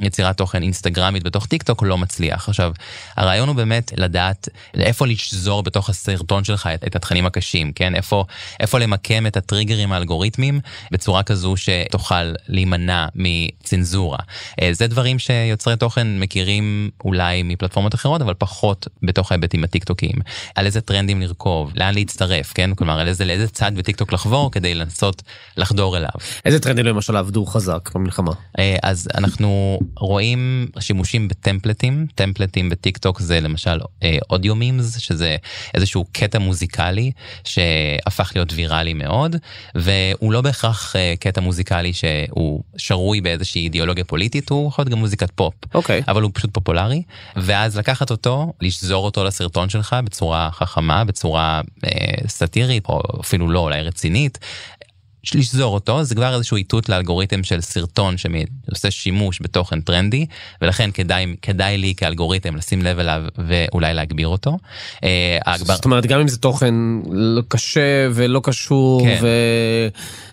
יצירת 0.00 0.36
תוכן 0.36 0.62
אינסטגרמית 0.62 1.22
בתוך 1.22 1.46
טיק 1.46 1.62
טוק 1.62 1.82
לא 1.82 1.98
מצליח. 1.98 2.48
עכשיו, 2.48 2.72
הרעיון 3.16 3.48
הוא 3.48 3.56
באמת 3.56 3.92
לדעת 3.96 4.48
איפה 4.74 5.06
לשזור 5.06 5.62
בתוך 5.62 5.90
הסרטון 5.90 6.44
שלך 6.44 6.68
את, 6.74 6.84
את 6.84 6.96
התכנים 6.96 7.26
הקשים, 7.26 7.72
כן? 7.72 7.94
איפה, 7.94 8.24
איפה 8.60 8.78
למקם 8.78 9.26
את 9.26 9.36
הטריגרים 9.36 9.92
האלגוריתמיים 9.92 10.60
בצורה 10.92 11.22
כזו 11.22 11.54
שתוכל 11.56 12.32
להימנע 12.48 13.06
מצנזורה. 13.14 14.18
אה, 14.62 14.70
זה 14.72 14.86
דברים 14.86 15.18
שיוצרי 15.18 15.76
תוכן 15.76 16.18
מכירים 16.18 16.90
אולי 17.04 17.42
מפלטפורמות 17.42 17.94
אחרות, 17.94 18.22
אבל 18.22 18.34
פחות 18.34 18.88
בתוך 19.02 19.32
ההיבטים 19.32 19.64
הטיק-טוקיים. 19.64 20.16
על 20.54 20.66
איזה 20.66 20.80
טרנדים 20.80 21.20
לרכוב, 21.20 21.72
לאן 21.74 21.94
להצטרף, 21.94 22.52
כן? 22.52 22.74
כלומר, 22.74 22.98
על 22.98 23.08
איזה, 23.08 23.24
לאיזה 23.24 23.48
צד 23.48 23.72
בטיק 23.76 23.96
טוק 23.96 24.12
לחבור 24.12 24.50
כדי 24.50 24.74
לנסות 24.74 25.22
לחדור 25.56 25.96
אליו. 25.96 26.10
איזה 26.44 26.60
טרנדים 26.60 26.86
למשל 26.86 27.16
עבדו 27.16 27.46
חזק 27.46 27.90
במלחמה? 27.94 28.32
אה, 28.58 28.76
אז 28.82 29.08
אנחנו... 29.14 29.37
אנחנו 29.38 29.78
רואים 29.98 30.68
שימושים 30.80 31.28
בטמפלטים, 31.28 32.06
טמפלטים 32.14 32.68
בטיק 32.68 32.98
טוק 32.98 33.20
זה 33.20 33.40
למשל 33.40 33.80
אודיו 34.30 34.52
אה, 34.52 34.58
memes, 34.58 34.98
שזה 34.98 35.36
איזשהו 35.74 36.04
קטע 36.12 36.38
מוזיקלי 36.38 37.12
שהפך 37.44 38.32
להיות 38.34 38.52
ויראלי 38.52 38.94
מאוד, 38.94 39.36
והוא 39.74 40.32
לא 40.32 40.40
בהכרח 40.40 40.96
אה, 40.96 41.14
קטע 41.20 41.40
מוזיקלי 41.40 41.92
שהוא 41.92 42.62
שרוי 42.76 43.20
באיזושהי 43.20 43.62
אידיאולוגיה 43.62 44.04
פוליטית, 44.04 44.50
הוא 44.50 44.68
יכול 44.68 44.82
להיות 44.82 44.92
גם 44.92 44.98
מוזיקת 44.98 45.30
פופ, 45.30 45.54
אוקיי. 45.74 46.02
אבל 46.08 46.22
הוא 46.22 46.30
פשוט 46.34 46.50
פופולרי, 46.54 47.02
ואז 47.36 47.78
לקחת 47.78 48.10
אותו, 48.10 48.52
לשזור 48.60 49.04
אותו 49.04 49.24
לסרטון 49.24 49.68
שלך 49.68 49.96
בצורה 50.04 50.50
חכמה, 50.52 51.04
בצורה 51.04 51.60
אה, 51.84 51.90
סאטירית, 52.28 52.88
או 52.88 53.00
אפילו 53.20 53.48
לא, 53.50 53.60
אולי 53.60 53.82
רצינית, 53.82 54.38
לשזור 55.34 55.74
אותו 55.74 56.04
זה 56.04 56.14
כבר 56.14 56.34
איזשהו 56.34 56.56
איתות 56.56 56.88
לאלגוריתם 56.88 57.44
של 57.44 57.60
סרטון 57.60 58.14
שעושה 58.18 58.90
שימוש 58.90 59.38
בתוכן 59.42 59.80
טרנדי 59.80 60.26
ולכן 60.62 60.90
כדאי 60.90 61.36
כדאי 61.42 61.78
לי 61.78 61.94
כאלגוריתם 61.96 62.56
לשים 62.56 62.82
לב 62.82 62.98
אליו 62.98 63.22
ואולי 63.38 63.94
להגביר 63.94 64.28
אותו. 64.28 64.58
אה, 65.04 65.38
זאת 65.56 65.84
אומרת 65.84 66.06
גם 66.06 66.20
אם 66.20 66.28
זה 66.28 66.38
תוכן 66.38 66.74
לא 67.10 67.42
קשה 67.48 68.08
ולא 68.12 68.40
קשור. 68.44 69.00
כן. 69.04 69.18
ו... 69.22 69.28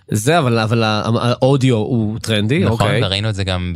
זה 0.08 0.40
אבל 0.40 0.60
אבל 0.60 0.84
האודיו 0.84 1.76
הוא 1.76 2.20
טרנדי 2.20 2.60
נכון 2.60 2.88
אוקיי. 2.88 3.04
וראינו 3.04 3.30
את 3.30 3.36
זה 3.36 3.44
גם 3.44 3.74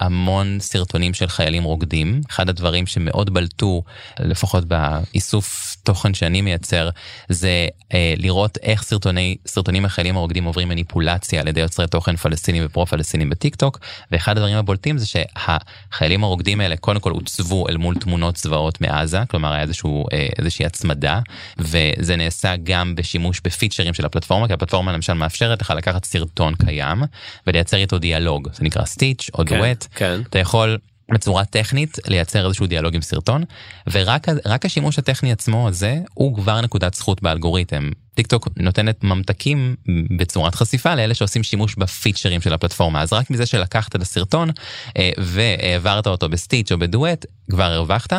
בהמון 0.00 0.58
סרטונים 0.60 1.14
של 1.14 1.28
חיילים 1.28 1.62
רוקדים 1.62 2.20
אחד 2.30 2.48
הדברים 2.48 2.86
שמאוד 2.86 3.34
בלטו 3.34 3.82
לפחות 4.20 4.64
באיסוף 4.64 5.69
תוכן 5.82 6.14
שאני 6.14 6.40
מייצר 6.40 6.88
זה 7.28 7.68
אה, 7.94 8.14
לראות 8.16 8.58
איך 8.62 8.82
סרטוני 8.82 9.36
סרטונים 9.46 9.84
החיילים 9.84 10.16
הרוקדים 10.16 10.44
עוברים 10.44 10.68
מניפולציה 10.68 11.40
על 11.40 11.48
ידי 11.48 11.60
יוצרי 11.60 11.86
תוכן 11.86 12.16
פלסטינים 12.16 12.62
ופרו 12.66 12.86
פלסטינים 12.86 13.30
בטיק 13.30 13.54
טוק 13.54 13.78
ואחד 14.10 14.36
הדברים 14.36 14.56
הבולטים 14.56 14.98
זה 14.98 15.06
שהחיילים 15.06 16.24
הרוקדים 16.24 16.60
האלה 16.60 16.76
קודם 16.76 17.00
כל 17.00 17.10
הוצבו 17.10 17.68
אל 17.68 17.76
מול 17.76 17.94
תמונות 17.94 18.34
צבאות 18.34 18.80
מעזה 18.80 19.18
כלומר 19.28 19.52
היה 19.52 19.62
איזשהו 19.62 20.06
אה, 20.12 20.28
איזושהי 20.38 20.66
הצמדה 20.66 21.20
וזה 21.58 22.16
נעשה 22.16 22.54
גם 22.62 22.94
בשימוש 22.94 23.40
בפיצ'רים 23.44 23.94
של 23.94 24.04
הפלטפורמה 24.04 24.46
כי 24.46 24.52
הפלטפורמה 24.52 24.92
למשל 24.92 25.12
מאפשרת 25.12 25.60
לך 25.60 25.70
לקחת 25.76 26.04
סרטון 26.04 26.54
קיים 26.54 27.02
ולייצר 27.46 27.76
איתו 27.76 27.98
דיאלוג 27.98 28.48
זה 28.52 28.64
נקרא 28.64 28.84
סטיץ' 28.84 29.30
או 29.34 29.44
דואט 29.44 29.86
כן. 29.94 30.20
אתה 30.28 30.38
יכול 30.38 30.78
בצורה 31.12 31.44
טכנית 31.44 31.98
לייצר 32.06 32.46
איזשהו 32.46 32.66
דיאלוג 32.66 32.94
עם 32.94 33.02
סרטון 33.02 33.44
ורק 33.90 34.64
השימוש 34.64 34.98
הטכני 34.98 35.32
עצמו 35.32 35.68
הזה 35.68 35.98
הוא 36.14 36.36
כבר 36.36 36.60
נקודת 36.60 36.94
זכות 36.94 37.22
באלגוריתם. 37.22 37.90
טיק 38.14 38.26
טוק 38.26 38.48
נותנת 38.56 39.04
ממתקים 39.04 39.76
בצורת 40.16 40.54
חשיפה 40.54 40.94
לאלה 40.94 41.14
שעושים 41.14 41.42
שימוש 41.42 41.74
בפיצ'רים 41.74 42.40
של 42.40 42.52
הפלטפורמה 42.52 43.02
אז 43.02 43.12
רק 43.12 43.30
מזה 43.30 43.46
שלקחת 43.46 43.96
את 43.96 44.02
הסרטון 44.02 44.50
אה, 44.98 45.10
והעברת 45.18 46.06
אותו 46.06 46.28
בסטיץ' 46.28 46.72
או 46.72 46.78
בדואט 46.78 47.26
כבר 47.50 47.72
הרווחת. 47.72 48.12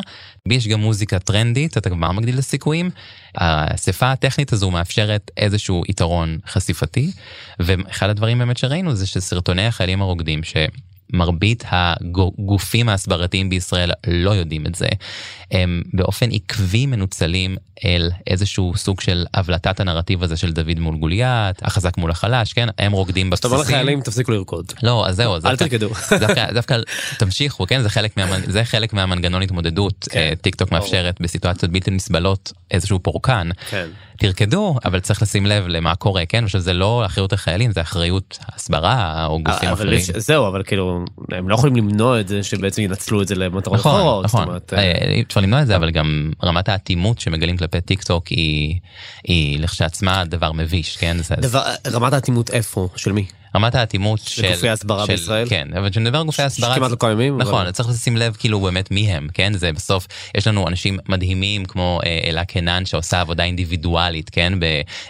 יש 0.49 0.67
גם 0.67 0.79
מוזיקה 0.79 1.19
טרנדית 1.19 1.77
אתה 1.77 1.89
כבר 1.89 2.11
מגדיל 2.11 2.33
את 2.33 2.39
הסיכויים. 2.39 2.89
האספה 3.35 4.11
הטכנית 4.11 4.53
הזו 4.53 4.71
מאפשרת 4.71 5.31
איזשהו 5.37 5.83
יתרון 5.89 6.37
חשיפתי 6.47 7.11
ואחד 7.59 8.09
הדברים 8.09 8.39
באמת 8.39 8.57
שראינו 8.57 8.95
זה 8.95 9.07
שסרטוני 9.07 9.65
החיילים 9.65 10.01
הרוקדים 10.01 10.43
ש... 10.43 10.55
מרבית 11.13 11.63
הגופים 11.69 12.89
ההסברתיים 12.89 13.49
בישראל 13.49 13.91
לא 14.07 14.31
יודעים 14.31 14.65
את 14.65 14.75
זה. 14.75 14.87
הם 15.51 15.81
באופן 15.93 16.29
עקבי 16.31 16.85
מנוצלים 16.85 17.57
אל 17.85 18.09
איזשהו 18.27 18.73
סוג 18.75 19.01
של 19.01 19.25
הבלטת 19.33 19.79
הנרטיב 19.79 20.23
הזה 20.23 20.37
של 20.37 20.51
דוד 20.51 20.79
מול 20.79 20.97
גוליית, 20.97 21.63
החזק 21.63 21.97
מול 21.97 22.11
החלש, 22.11 22.53
כן? 22.53 22.67
הם 22.77 22.91
רוקדים 22.91 23.29
בבסיסים. 23.29 23.49
זאת 23.49 23.55
אומרת 23.55 23.67
לחיילים 23.67 24.01
תפסיקו 24.01 24.31
לרקוד. 24.31 24.65
לא, 24.83 25.07
אז 25.07 25.15
זהו. 25.15 25.35
אל 25.45 25.57
תרקדו. 25.57 25.89
דווקא, 26.53 26.77
תמשיכו, 27.17 27.67
כן? 27.67 27.81
זה 27.81 27.89
חלק, 27.89 28.17
מהמנ... 28.17 28.41
זה 28.51 28.63
חלק 28.63 28.93
מהמנגנון 28.93 29.41
התמודדות. 29.41 30.07
כן, 30.11 30.19
אה, 30.19 30.33
טיק 30.41 30.55
טוק 30.55 30.71
מאפשרת 30.71 31.21
בסיטואציות 31.21 31.71
בלתי 31.71 31.91
נסבלות 31.91 32.53
איזשהו 32.71 32.99
פורקן. 32.99 33.49
כן. 33.69 33.87
תרקדו, 34.17 34.75
אבל 34.85 34.99
צריך 34.99 35.21
לשים 35.21 35.45
לב 35.45 35.67
למה 35.67 35.95
קורה, 35.95 36.25
כן? 36.25 36.43
עכשיו 36.43 36.61
זה 36.61 36.73
לא 36.73 37.05
אחריות 37.05 37.33
החיילים, 37.33 37.71
זה 37.71 37.81
אחריות 37.81 38.37
הסברה 38.55 39.25
או 39.25 39.43
גופים 39.43 39.69
אחרים. 39.69 39.99
זהו, 40.17 40.47
אבל 40.47 40.63
כאילו, 40.63 41.00
הם 41.31 41.49
לא 41.49 41.55
יכולים 41.55 41.75
למנוע 41.75 42.19
את 42.19 42.27
זה 42.27 42.43
שבעצם 42.43 42.81
ינצלו 42.81 43.21
את 43.21 43.27
זה 43.27 43.35
למטרות 43.35 43.79
נכון, 43.79 43.95
אחרות. 43.95 44.25
נכון, 44.25 44.41
נכון. 44.41 44.59
אה, 44.79 45.21
אפשר 45.27 45.41
למנוע 45.41 45.61
את 45.61 45.67
זה, 45.67 45.75
אבל 45.75 45.91
גם 45.91 46.31
רמת 46.43 46.69
האטימות 46.69 47.19
שמגלים 47.19 47.57
כלפי 47.57 47.81
טיק 47.81 48.03
טוק 48.03 48.27
היא, 48.27 48.79
היא 49.23 49.59
לכשעצמה 49.59 50.25
דבר 50.25 50.51
מביש, 50.51 50.97
כן? 50.97 51.17
דבר, 51.41 51.63
רמת 51.91 52.13
האטימות 52.13 52.49
איפה? 52.49 52.87
של 52.95 53.11
מי? 53.11 53.25
רמת 53.55 53.75
האטימות 53.75 54.19
של 54.19 54.51
גופי 54.51 54.69
הסברה 54.69 55.05
של, 55.05 55.13
בישראל? 55.13 55.49
כן 55.49 55.67
אבל 55.77 55.89
כשאני 55.89 56.05
מדבר 56.05 56.19
על 56.19 56.25
גופי 56.25 56.41
הסברה 56.41 56.73
שכמעט 56.75 56.91
לא 56.91 56.95
קיימים 56.99 57.37
נכון 57.37 57.61
אבל... 57.61 57.71
צריך 57.71 57.89
לשים 57.89 58.17
לב 58.17 58.35
כאילו 58.39 58.59
באמת 58.59 58.91
מי 58.91 59.11
הם 59.11 59.27
כן? 59.33 59.53
זה 59.53 59.73
בסוף 59.73 60.07
יש 60.35 60.47
לנו 60.47 60.67
אנשים 60.67 60.99
מדהימים 61.09 61.65
כמו 61.65 61.99
אה, 62.05 62.19
אלה 62.29 62.45
קנן 62.45 62.85
שעושה 62.85 63.21
עבודה 63.21 63.43
אינדיבידואלית 63.43 64.29
כן? 64.29 64.59
ב, 64.59 64.63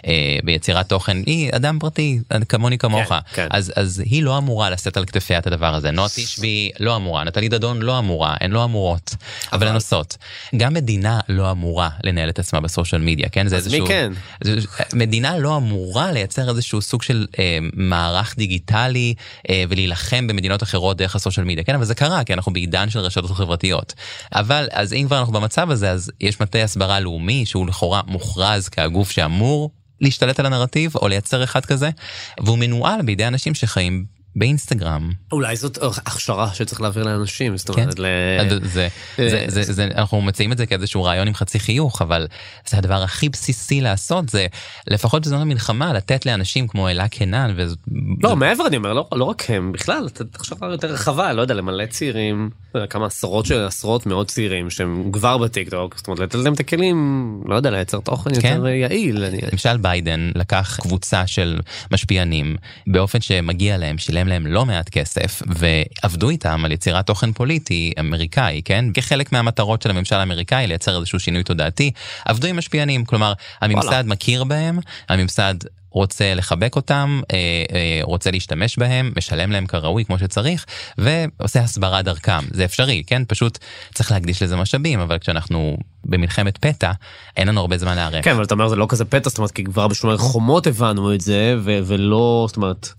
אה, 0.06 0.38
ביצירת 0.44 0.88
תוכן. 0.88 1.16
היא 1.26 1.50
אדם 1.52 1.78
פרטי 1.78 2.18
כמוני 2.48 2.78
כמוך. 2.78 3.08
כן, 3.08 3.18
כן. 3.34 3.46
אז 3.50 3.72
אז 3.76 4.02
היא 4.06 4.22
לא 4.22 4.38
אמורה 4.38 4.70
לשאת 4.70 4.96
על 4.96 5.04
כתפיה 5.04 5.38
את 5.38 5.46
הדבר 5.46 5.74
הזה. 5.74 5.90
נועה 5.90 6.08
תשבי 6.08 6.70
לא 6.80 6.96
אמורה 6.96 7.24
נטלי 7.24 7.48
דדון 7.48 7.82
לא 7.82 7.98
אמורה 7.98 8.34
הן 8.40 8.50
לא 8.50 8.64
אמורות 8.64 9.14
אבל, 9.52 9.62
אבל 9.62 9.74
לנסות 9.74 10.16
גם 10.56 10.74
מדינה 10.74 11.20
לא 11.28 11.50
אמורה 11.50 11.88
לנהל 12.04 12.28
את 12.28 12.38
עצמה 12.38 12.60
בסושיאל 12.60 13.00
מדיה 13.00 13.28
כן? 13.28 13.48
זה 13.48 13.56
אז 13.56 13.66
איזשהו 13.66 13.82
מי 13.82 13.88
כן 13.88 14.12
מדינה 14.92 15.38
לא 15.38 15.56
אמורה 15.56 16.12
לייצר 16.12 16.48
איזשהו 16.48 16.82
סוג 16.82 17.02
של 17.02 17.26
אה, 17.38 17.58
מערך 17.74 18.31
מערך 18.32 18.38
דיגיטלי 18.38 19.14
אה, 19.50 19.64
ולהילחם 19.68 20.26
במדינות 20.26 20.62
אחרות 20.62 20.96
דרך 20.96 21.16
הסושיאל 21.16 21.46
מדיה. 21.46 21.64
כן 21.64 21.74
אבל 21.74 21.84
זה 21.84 21.94
קרה 21.94 22.24
כי 22.24 22.32
אנחנו 22.32 22.52
בעידן 22.52 22.90
של 22.90 22.98
רשתות 22.98 23.30
חברתיות. 23.30 23.94
אבל 24.32 24.68
אז 24.72 24.92
אם 24.92 25.04
כבר 25.06 25.18
אנחנו 25.18 25.32
במצב 25.32 25.70
הזה 25.70 25.90
אז 25.90 26.10
יש 26.20 26.40
מטה 26.40 26.58
הסברה 26.58 27.00
לאומי 27.00 27.46
שהוא 27.46 27.66
לכאורה 27.66 28.00
מוכרז 28.06 28.68
כהגוף 28.68 29.10
שאמור 29.10 29.70
להשתלט 30.00 30.40
על 30.40 30.46
הנרטיב 30.46 30.96
או 30.96 31.08
לייצר 31.08 31.44
אחד 31.44 31.64
כזה 31.64 31.90
והוא 32.40 32.58
מנוהל 32.58 33.02
בידי 33.02 33.26
אנשים 33.26 33.54
שחיים 33.54 34.04
באינסטגרם. 34.36 35.10
אולי 35.32 35.56
זאת 35.56 35.78
הכשרה 35.82 36.54
שצריך 36.54 36.80
להעביר 36.80 37.02
לאנשים, 37.02 37.56
זאת 37.56 37.68
אומרת, 37.68 37.94
כן. 37.94 38.02
ל... 38.02 38.06
זה, 38.64 38.88
זה, 39.16 39.44
זה, 39.48 39.72
זה, 39.72 39.88
אנחנו 39.94 40.22
מציעים 40.22 40.52
את 40.52 40.58
זה 40.58 40.66
כאיזשהו 40.66 41.04
רעיון 41.04 41.28
עם 41.28 41.34
חצי 41.34 41.58
חיוך, 41.58 42.02
אבל 42.02 42.26
זה 42.68 42.78
הדבר 42.78 43.02
הכי 43.02 43.28
בסיסי 43.28 43.80
לעשות, 43.80 44.28
זה 44.28 44.46
לפחות 44.86 45.22
בזמן 45.22 45.40
המלחמה 45.40 45.92
לתת 45.92 46.26
לאנשים 46.26 46.68
כמו 46.68 46.88
אלה 46.88 47.08
קנן. 47.08 47.54
וזה... 47.56 47.76
לא. 48.22 48.36
מעבר 48.36 48.66
אני 48.66 48.76
אומר, 48.76 48.92
לא, 48.92 49.08
לא 49.12 49.24
רק 49.24 49.50
הם, 49.50 49.72
בכלל, 49.72 50.08
הכשרה 50.34 50.72
יותר 50.72 50.92
רחבה, 50.92 51.32
לא 51.32 51.42
יודע, 51.42 51.54
למלא 51.54 51.86
צעירים, 51.86 52.50
לא 52.74 52.86
כמה 52.86 53.06
עשרות 53.06 53.46
של 53.46 53.64
עשרות 53.64 54.06
מאות 54.06 54.28
צעירים 54.28 54.70
שהם 54.70 55.10
כבר 55.12 55.38
בטיקטוק, 55.38 55.96
זאת 55.96 56.06
אומרת, 56.06 56.20
לתת 56.20 56.34
להם 56.34 56.52
את 56.52 56.60
הכלים, 56.60 57.40
לא 57.46 57.54
יודע, 57.54 57.70
לייצר 57.70 58.00
תוכן 58.00 58.30
כן. 58.40 58.48
יותר 58.48 58.66
יעיל. 58.68 59.24
למשל 59.52 59.76
ביידן 59.76 60.30
לקח 60.34 60.78
קבוצה 60.80 61.26
של 61.26 61.60
משפיענים 61.90 62.56
באופן 62.86 63.20
שמגיע 63.20 63.78
להם, 63.78 63.98
שילם 63.98 64.21
לשלם 64.22 64.28
להם 64.28 64.46
לא 64.46 64.66
מעט 64.66 64.88
כסף 64.88 65.42
ועבדו 65.46 66.30
איתם 66.30 66.64
על 66.64 66.72
יצירת 66.72 67.06
תוכן 67.06 67.32
פוליטי 67.32 67.92
אמריקאי 68.00 68.62
כן 68.64 68.84
כחלק 68.94 69.32
מהמטרות 69.32 69.82
של 69.82 69.90
הממשל 69.90 70.14
האמריקאי 70.14 70.66
לייצר 70.66 70.98
איזשהו 70.98 71.20
שינוי 71.20 71.42
תודעתי 71.42 71.90
עבדו 72.24 72.48
עם 72.48 72.56
משפיענים 72.56 73.04
כלומר 73.04 73.32
הממסד 73.60 73.86
וואלה. 73.86 74.02
מכיר 74.02 74.44
בהם 74.44 74.78
הממסד 75.08 75.54
רוצה 75.94 76.34
לחבק 76.34 76.76
אותם, 76.76 77.20
אה, 77.32 77.36
אה, 77.72 78.00
רוצה 78.02 78.30
להשתמש 78.30 78.78
בהם, 78.78 79.12
משלם 79.16 79.52
להם 79.52 79.66
כראוי 79.66 80.04
כמו 80.04 80.18
שצריך, 80.18 80.66
ועושה 80.98 81.60
הסברה 81.60 82.02
דרכם. 82.02 82.44
זה 82.50 82.64
אפשרי, 82.64 83.02
כן? 83.06 83.22
פשוט 83.28 83.58
צריך 83.94 84.10
להקדיש 84.10 84.42
לזה 84.42 84.56
משאבים, 84.56 85.00
אבל 85.00 85.18
כשאנחנו 85.18 85.76
במלחמת 86.04 86.58
פתע, 86.58 86.92
אין 87.36 87.48
לנו 87.48 87.60
הרבה 87.60 87.78
זמן 87.78 87.94
להיערך. 87.94 88.24
כן, 88.24 88.30
אבל 88.30 88.44
אתה 88.44 88.54
אומר 88.54 88.68
זה 88.68 88.76
לא 88.76 88.86
כזה 88.88 89.04
פתע, 89.04 89.28
זאת 89.28 89.38
אומרת, 89.38 89.50
כי 89.50 89.64
כבר 89.64 89.88
בשומר 89.88 90.16
חומות 90.18 90.66
הבנו 90.66 91.14
את 91.14 91.20
זה, 91.20 91.56
ולא, 91.62 92.44
זאת 92.48 92.56
אומרת... 92.56 92.92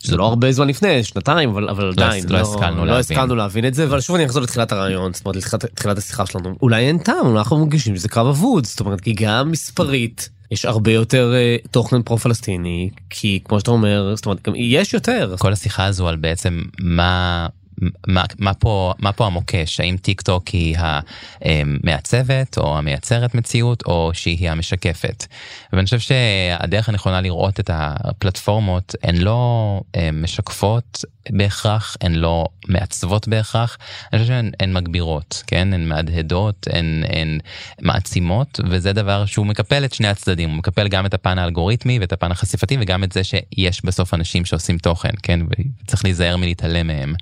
שזה 0.00 0.16
לא 0.16 0.26
הרבה 0.26 0.52
זמן 0.52 0.68
לפני, 0.68 1.04
שנתיים, 1.04 1.50
אבל, 1.50 1.68
אבל 1.68 1.84
לא, 1.84 1.90
עדיין, 1.90 2.24
לא 2.28 2.38
השכלנו 2.38 2.76
לא 2.76 2.86
להבין. 2.86 3.00
השכלנו 3.00 3.36
להבין 3.36 3.66
את 3.66 3.74
זה, 3.74 3.84
אבל 3.84 4.00
שוב 4.00 4.16
אני 4.16 4.26
אחזור 4.26 4.42
לתחילת 4.42 4.72
הרעיון, 4.72 5.12
זאת 5.12 5.24
אומרת 5.24 5.36
לתחילת, 5.36 5.64
לתחילת 5.64 5.98
השיחה 5.98 6.26
שלנו, 6.26 6.54
אולי 6.62 6.86
אין 6.86 6.98
טעם, 6.98 7.36
אנחנו 7.36 7.58
מרגישים 7.58 7.96
שזה 7.96 8.08
קרב 8.08 8.26
אבוד, 8.26 8.66
זאת 8.66 8.80
אומרת, 8.80 9.00
כי 9.00 9.12
גם 9.12 9.50
מספרית, 9.50 10.28
יש 10.50 10.64
הרבה 10.64 10.92
יותר 10.92 11.32
uh, 11.32 11.68
תוכן 11.70 12.02
פרו-פלסטיני, 12.02 12.90
כי 13.10 13.40
כמו 13.44 13.60
שאתה 13.60 13.70
אומר, 13.70 14.12
זאת 14.16 14.26
אומרת, 14.26 14.42
גם 14.42 14.52
יש 14.56 14.94
יותר. 14.94 15.34
כל 15.38 15.52
השיחה 15.52 15.84
הזו 15.84 16.08
על 16.08 16.16
בעצם 16.16 16.62
מה... 16.80 17.46
מה, 18.06 18.24
מה, 18.38 18.54
פה, 18.54 18.92
מה 18.98 19.12
פה 19.12 19.26
המוקש? 19.26 19.80
האם 19.80 19.96
טיק 19.96 20.20
טוק 20.20 20.48
היא 20.48 20.76
המעצבת 21.40 22.58
או 22.58 22.78
המייצרת 22.78 23.34
מציאות 23.34 23.82
או 23.86 24.10
שהיא 24.14 24.50
המשקפת? 24.50 25.26
ואני 25.72 25.84
חושב 25.84 25.98
שהדרך 25.98 26.88
הנכונה 26.88 27.20
לראות 27.20 27.60
את 27.60 27.70
הפלטפורמות 27.72 28.94
הן 29.02 29.16
לא 29.16 29.80
אה, 29.96 30.10
משקפות 30.12 31.04
בהכרח, 31.30 31.96
הן 32.00 32.14
לא 32.14 32.46
מעצבות 32.68 33.28
בהכרח, 33.28 33.78
אני 34.12 34.20
חושב 34.20 34.32
שהן 34.32 34.50
הן 34.60 34.72
מגבירות, 34.72 35.42
כן? 35.46 35.72
הן 35.72 35.88
מהדהדות, 35.88 36.66
הן, 36.72 37.04
הן 37.08 37.38
מעצימות, 37.80 38.60
וזה 38.70 38.92
דבר 38.92 39.26
שהוא 39.26 39.46
מקפל 39.46 39.84
את 39.84 39.92
שני 39.92 40.08
הצדדים, 40.08 40.50
הוא 40.50 40.58
מקפל 40.58 40.88
גם 40.88 41.06
את 41.06 41.14
הפן 41.14 41.38
האלגוריתמי 41.38 41.98
ואת 41.98 42.12
הפן 42.12 42.30
החשיפתי 42.30 42.76
וגם 42.80 43.04
את 43.04 43.12
זה 43.12 43.24
שיש 43.24 43.84
בסוף 43.84 44.14
אנשים 44.14 44.44
שעושים 44.44 44.78
תוכן, 44.78 45.10
כן? 45.22 45.40
וצריך 45.84 46.04
להיזהר 46.04 46.36
מלהתעלם 46.36 46.86
מהם. 46.86 47.14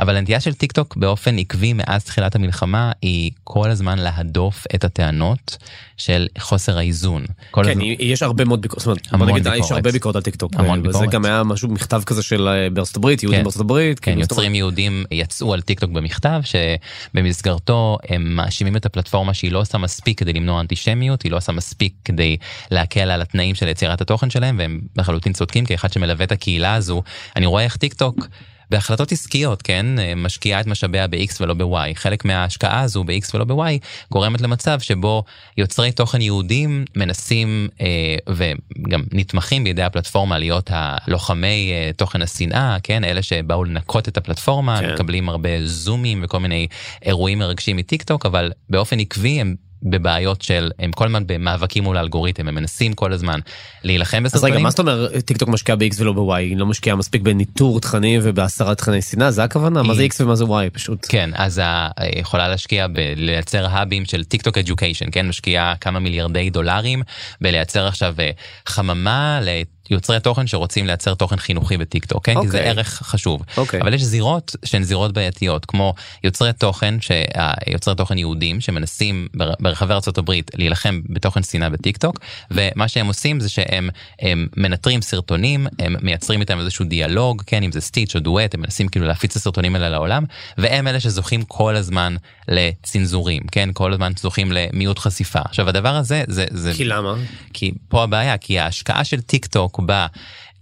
אבל 0.00 0.16
הנטייה 0.16 0.40
של 0.40 0.54
טיק 0.54 0.72
טוק 0.72 0.96
באופן 0.96 1.38
עקבי 1.38 1.72
מאז 1.72 2.04
תחילת 2.04 2.34
המלחמה 2.34 2.92
היא 3.02 3.30
כל 3.44 3.70
הזמן 3.70 3.98
להדוף 3.98 4.64
את 4.74 4.84
הטענות 4.84 5.56
של 5.96 6.26
חוסר 6.38 6.78
האיזון. 6.78 7.24
כן, 7.52 7.60
הזמן... 7.70 7.82
יש 7.98 8.22
הרבה 8.22 8.44
מאוד 8.44 8.62
ביקורת, 8.62 8.82
זאת 8.82 8.86
אומרת, 8.86 9.08
בוא 9.12 9.26
נגיד, 9.26 9.46
יש 9.46 9.52
ביקורת. 9.52 9.72
הרבה 9.72 9.92
ביקורת 9.92 10.16
על 10.16 10.22
טיק 10.22 10.36
טוק, 10.36 10.52
המון 10.56 10.82
ביקורת. 10.82 11.10
גם 11.10 11.24
היה 11.24 11.42
משהו, 11.44 11.68
מכתב 11.68 12.02
כזה 12.06 12.22
של 12.22 12.48
אה, 12.48 12.70
בארצות 12.70 12.96
הברית, 12.96 13.22
יהודים 13.22 13.38
כן. 13.38 13.44
בארצות 13.44 13.60
הברית, 13.60 13.98
כן, 13.98 14.04
כאילו, 14.04 14.20
יוצרים 14.20 14.54
יהודים 14.54 15.04
יצאו 15.10 15.54
על 15.54 15.60
טיק 15.60 15.80
טוק 15.80 15.90
במכתב 15.90 16.40
שבמסגרתו 16.44 17.98
הם 18.08 18.36
מאשימים 18.36 18.76
את 18.76 18.86
הפלטפורמה 18.86 19.34
שהיא 19.34 19.52
לא 19.52 19.60
עושה 19.60 19.78
מספיק 19.78 20.18
כדי 20.18 20.32
למנוע 20.32 20.60
אנטישמיות, 20.60 21.22
היא 21.22 21.32
לא 21.32 21.36
עושה 21.36 21.52
מספיק 21.52 21.92
כדי 22.04 22.36
להקל 22.70 23.10
על 23.10 23.22
התנאים 23.22 23.54
של 23.54 23.68
יצירת 23.68 24.00
התוכן 24.00 24.30
שלהם 24.30 24.56
והם 24.58 24.80
לחלוטין 24.96 25.32
צודקים 25.32 25.64
כאחד 25.64 25.92
שמלווה 25.92 26.24
את 26.24 26.32
הקהילה 26.32 26.74
הזו, 26.74 27.02
אני 27.36 27.46
רואה 27.46 27.64
איך 27.64 27.76
טיק 27.76 27.94
טוק 27.94 28.26
בהחלטות 28.70 29.12
עסקיות, 29.12 29.62
כן, 29.62 29.86
משקיעה 30.16 30.60
את 30.60 30.66
משאביה 30.66 31.06
ב-X 31.06 31.36
ולא 31.40 31.54
ב-Y. 31.54 31.94
חלק 31.94 32.24
מההשקעה 32.24 32.80
הזו 32.80 33.04
ב-X 33.04 33.30
ולא 33.34 33.44
ב-Y 33.44 33.78
גורמת 34.10 34.40
למצב 34.40 34.80
שבו 34.80 35.24
יוצרי 35.56 35.92
תוכן 35.92 36.20
יהודים 36.20 36.84
מנסים 36.96 37.68
אה, 37.80 37.86
וגם 38.28 39.02
נתמכים 39.12 39.64
בידי 39.64 39.82
הפלטפורמה 39.82 40.38
להיות 40.38 40.70
הלוחמי 40.72 41.72
אה, 41.72 41.90
תוכן 41.96 42.22
השנאה, 42.22 42.76
כן, 42.82 43.04
אלה 43.04 43.22
שבאו 43.22 43.64
לנקות 43.64 44.08
את 44.08 44.16
הפלטפורמה, 44.16 44.80
כן. 44.80 44.86
כן. 44.86 44.94
מקבלים 44.94 45.28
הרבה 45.28 45.48
זומים 45.64 46.20
וכל 46.24 46.38
מיני 46.40 46.66
אירועים 47.04 47.38
מרגשים 47.38 47.76
מטיק 47.76 48.02
טוק, 48.02 48.26
אבל 48.26 48.52
באופן 48.70 49.00
עקבי 49.00 49.40
הם 49.40 49.54
בבעיות 49.82 50.42
של, 50.42 50.70
הם 50.78 50.92
כל 50.92 51.06
הזמן 51.06 51.22
במאבקים 51.26 51.84
מול 51.84 51.96
האלגוריתם, 51.96 52.48
הם 52.48 52.54
מנסים 52.54 52.92
כל 52.92 53.12
הזמן 53.12 53.40
להילחם 53.84 54.16
אז 54.16 54.16
רגע, 54.16 54.28
בסרטונים. 54.38 54.62
מה 54.62 54.70
זאת 54.70 54.78
אומרת 54.78 55.24
טיק 55.24 55.36
טוק 55.36 55.48
משקיעה 55.48 55.76
ב-X 55.76 55.94
ולא 55.98 56.12
ב-Y? 56.12 56.34
היא 56.34 56.56
לא 56.56 56.66
משקיעה 56.66 56.96
מספיק 56.96 57.22
בניטור 57.22 57.80
תכנים 57.80 58.20
ובהסרת 58.24 58.78
תכני 58.78 59.02
שנאה? 59.02 59.30
זה 59.30 59.44
הכוונה? 59.44 59.82
מה 59.82 59.94
זה 59.94 60.02
היא- 60.02 60.10
X 60.10 60.14
ומה 60.20 60.34
זה 60.36 60.44
Y 60.44 60.70
פשוט? 60.72 61.06
כן, 61.08 61.30
אז 61.34 61.60
ה- 61.64 61.88
יכולה 62.18 62.48
להשקיע 62.48 62.86
בלייצר 62.86 63.66
האבים 63.66 64.04
של 64.04 64.24
טיק 64.24 64.42
טוק 64.42 64.58
education, 64.58 65.06
כן? 65.12 65.28
משקיעה 65.28 65.74
כמה 65.80 65.98
מיליארדי 66.00 66.50
דולרים 66.50 67.02
בלייצר 67.40 67.86
עכשיו 67.86 68.14
אה, 68.18 68.30
חממה 68.66 69.40
ליוצרי 69.90 70.20
תוכן 70.20 70.46
שרוצים 70.46 70.86
לייצר 70.86 71.14
תוכן 71.14 71.36
חינוכי 71.36 71.76
בטיק 71.76 72.04
טוק, 72.04 72.26
כן? 72.26 72.34
כי 72.42 72.48
זה 72.48 72.58
אוקיי. 72.58 72.70
ערך 72.70 72.88
חשוב. 72.88 73.42
אוקיי. 73.56 73.80
אבל 73.80 73.94
יש 73.94 74.02
זירות 74.02 74.56
שהן 74.64 74.82
זירות 74.82 75.12
בעייתיות, 75.12 75.64
כמו 75.64 75.94
יוצרי 76.24 76.52
תוכן, 76.52 76.94
יוצרי 77.66 77.94
תוכן 77.94 78.18
יהודים 78.18 78.60
שמנסים 78.60 79.28
בר- 79.34 79.54
ברחבי 79.60 79.92
ארה"ב 79.94 80.30
להילחם 80.54 81.00
בתוכן 81.08 81.42
שנאה 81.42 81.68
בטיק 81.68 81.96
טוק, 81.96 82.20
ומה 82.50 82.88
שהם 82.88 83.06
עושים 83.06 83.40
זה 83.40 83.48
שהם 83.48 83.88
הם 84.20 84.46
מנטרים 84.56 85.02
סרטונים, 85.02 85.66
הם 85.78 85.96
מייצרים 86.02 86.40
איתם 86.40 86.58
איזשהו 86.58 86.84
דיאלוג, 86.84 87.42
כן, 87.46 87.62
אם 87.62 87.72
זה 87.72 87.80
סטיץ' 87.80 88.14
או 88.14 88.20
דואט, 88.20 88.54
הם 88.54 88.60
מנסים 88.60 88.88
כאילו 88.88 89.06
להפיץ 89.06 89.30
את 89.30 89.36
הסרטונים 89.36 89.74
האלה 89.74 89.88
לעולם, 89.88 90.24
והם 90.58 90.88
אלה 90.88 91.00
שזוכים 91.00 91.42
כל 91.42 91.76
הזמן 91.76 92.16
לצנזורים, 92.48 93.42
כן, 93.52 93.68
כל 93.72 93.92
הזמן 93.92 94.12
זוכים 94.20 94.52
למיעוט 94.52 94.98
חשיפה. 94.98 95.40
עכשיו 95.44 95.68
הדבר 95.68 95.96
הזה, 95.96 96.24
זה, 96.28 96.44
זה, 96.50 96.72
כי 96.74 96.84
למה? 96.84 97.14
כי 97.52 97.72
פה 97.88 98.02
הבעיה, 98.02 98.38
כי 98.38 98.58
ההשקעה 98.58 99.04
של 99.04 99.20
טיק 99.20 99.46
טוק 99.46 99.79
bah 99.80 100.10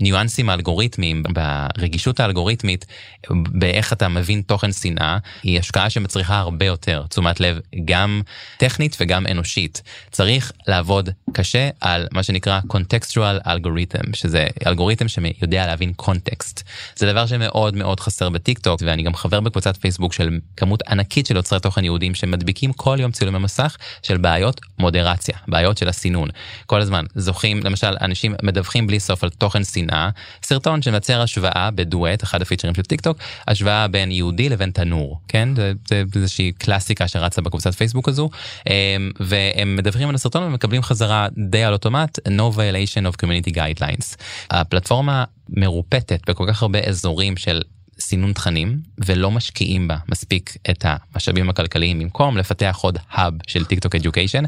בניואנסים 0.00 0.50
האלגוריתמיים, 0.50 1.22
ברגישות 1.22 2.20
האלגוריתמית, 2.20 2.87
באיך 3.30 3.92
אתה 3.92 4.08
מבין 4.08 4.42
תוכן 4.42 4.72
שנאה, 4.72 5.18
היא 5.42 5.58
השקעה 5.58 5.90
שמצריכה 5.90 6.38
הרבה 6.38 6.64
יותר 6.64 7.04
תשומת 7.08 7.40
לב, 7.40 7.61
גם 7.84 8.22
טכנית 8.56 8.96
וגם 9.00 9.26
אנושית. 9.26 9.82
צריך 10.11 10.52
לעבוד 10.66 11.11
קשה 11.32 11.68
על 11.80 12.06
מה 12.12 12.22
שנקרא 12.22 12.61
contextual 12.72 13.46
algorithm, 13.46 14.11
שזה 14.12 14.46
אלגוריתם 14.66 15.08
שיודע 15.08 15.66
להבין 15.66 15.92
קונטקסט. 15.92 16.62
זה 16.96 17.12
דבר 17.12 17.26
שמאוד 17.26 17.76
מאוד 17.76 18.00
חסר 18.00 18.28
בטיק 18.28 18.58
טוק, 18.58 18.80
ואני 18.84 19.02
גם 19.02 19.14
חבר 19.14 19.40
בקבוצת 19.40 19.76
פייסבוק 19.76 20.12
של 20.12 20.38
כמות 20.56 20.82
ענקית 20.88 21.26
של 21.26 21.37
יוצרי 21.37 21.61
תוכן 21.61 21.84
יהודים 21.84 22.14
שמדביקים 22.14 22.72
כל 22.72 22.96
יום 23.00 23.11
צילומי 23.11 23.38
מסך 23.38 23.76
של 24.02 24.16
בעיות 24.16 24.61
מודרציה, 24.78 25.38
בעיות 25.48 25.78
של 25.78 25.88
הסינון. 25.88 26.28
כל 26.66 26.80
הזמן 26.80 27.04
זוכים, 27.14 27.61
למשל, 27.64 27.96
אנשים 28.00 28.34
מדווחים 28.42 28.87
בלי 28.87 29.00
סוף 29.00 29.24
על 29.24 29.30
תוכן 29.30 29.64
שנאה, 29.64 29.88
סרטון 30.42 30.83
שמייצר 30.83 31.20
השוואה 31.20 31.70
בדואט, 31.74 32.22
אחד 32.22 32.42
הפיצ'רים 32.42 32.74
של 32.74 32.83
טיק 32.83 33.01
טוק, 33.01 33.18
השוואה 33.48 33.88
בין 33.88 34.11
יהודי 34.11 34.48
לבין 34.48 34.70
תנור, 34.70 35.20
כן? 35.29 35.48
זה, 35.57 35.72
זה 35.88 36.03
איזושהי 36.14 36.53
קלאסיקה 36.53 37.09
שרצה 37.09 37.42
בקבוצת 37.42 37.74
פייסבוק 37.74 38.09
הזו, 38.09 38.31
אמ, 38.68 38.72
והם 39.20 39.77
מדווחים 39.77 40.09
על 40.09 40.14
הסרטון 40.14 40.42
ומקבלים 40.42 40.83
חזרה 40.83 41.29
די 41.51 41.64
על 41.64 41.72
אוטומט, 41.72 42.18
no 42.18 42.57
violation 42.57 43.12
of 43.12 43.24
community 43.24 43.55
guidelines. 43.55 44.16
הפלטפורמה 44.51 45.24
מרופטת 45.48 46.31
בכל 46.31 46.44
כך 46.48 46.62
הרבה 46.62 46.79
אזורים 46.79 47.37
של 47.37 47.62
סינון 48.00 48.32
תכנים 48.32 48.78
ולא 48.98 49.30
משקיעים 49.30 49.88
בה 49.88 49.96
מספיק 50.08 50.56
את 50.70 50.84
המשאבים 50.88 51.50
הכלכליים 51.50 51.98
במקום 51.98 52.37
לפתח 52.37 52.78
עוד 52.80 52.98
hub 53.11 53.35
של 53.46 53.64
טיק 53.64 53.78
טוק 53.78 53.94
education. 53.94 54.44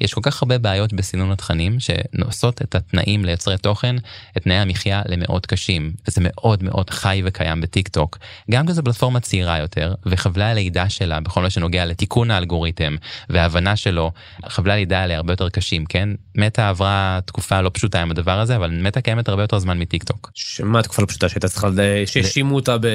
יש 0.00 0.14
כל 0.14 0.20
כך 0.24 0.42
הרבה 0.42 0.58
בעיות 0.58 0.92
בסינון 0.92 1.32
התכנים 1.32 1.76
שעושות 1.80 2.62
את 2.62 2.74
התנאים 2.74 3.24
ליוצרי 3.24 3.58
תוכן, 3.58 3.96
את 4.36 4.42
תנאי 4.42 4.56
המחיה 4.56 5.02
למאוד 5.06 5.46
קשים 5.46 5.92
וזה 6.08 6.20
מאוד 6.24 6.62
מאוד 6.62 6.90
חי 6.90 7.22
וקיים 7.24 7.60
בטיק 7.60 7.88
טוק. 7.88 8.18
גם 8.50 8.66
כי 8.66 8.72
פלטפורמה 8.84 9.20
צעירה 9.20 9.58
יותר 9.58 9.94
וחבלי 10.06 10.44
הלידה 10.44 10.88
שלה 10.88 11.20
בכל 11.20 11.42
מה 11.42 11.50
שנוגע 11.50 11.84
לתיקון 11.84 12.30
האלגוריתם 12.30 12.96
וההבנה 13.28 13.76
שלו, 13.76 14.12
חבלי 14.48 14.72
הלידה 14.72 14.98
האלה 14.98 15.16
הרבה 15.16 15.32
יותר 15.32 15.48
קשים, 15.48 15.84
כן? 15.86 16.08
מטא 16.34 16.68
עברה 16.68 17.18
תקופה 17.24 17.60
לא 17.60 17.70
פשוטה 17.74 18.02
עם 18.02 18.10
הדבר 18.10 18.40
הזה 18.40 18.56
אבל 18.56 18.70
מטא 18.70 19.00
קיימת 19.00 19.28
הרבה 19.28 19.42
יותר 19.42 19.58
זמן 19.58 19.78
מטיק 19.78 20.04
טוק. 20.04 20.30
שמה 20.34 20.78
התקופה 20.78 21.02
לא 21.02 21.06
פשוטה 21.06 21.28
שהייתה 21.28 21.48
צריכה, 21.48 21.68
שהאשימו 22.06 22.54
אותה. 22.54 22.78
ב- 22.78 22.93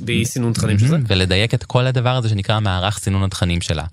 באי 0.00 0.24
סינון 0.24 0.52
תכנים 0.52 0.78
שזה? 0.78 0.96
ולדייק 1.06 1.54
את 1.54 1.64
כל 1.64 1.86
הדבר 1.86 2.10
הזה 2.16 2.28
שנקרא 2.28 2.60
מערך 2.60 2.98
סינון 2.98 3.22
התכנים 3.22 3.60
שלה. 3.60 3.84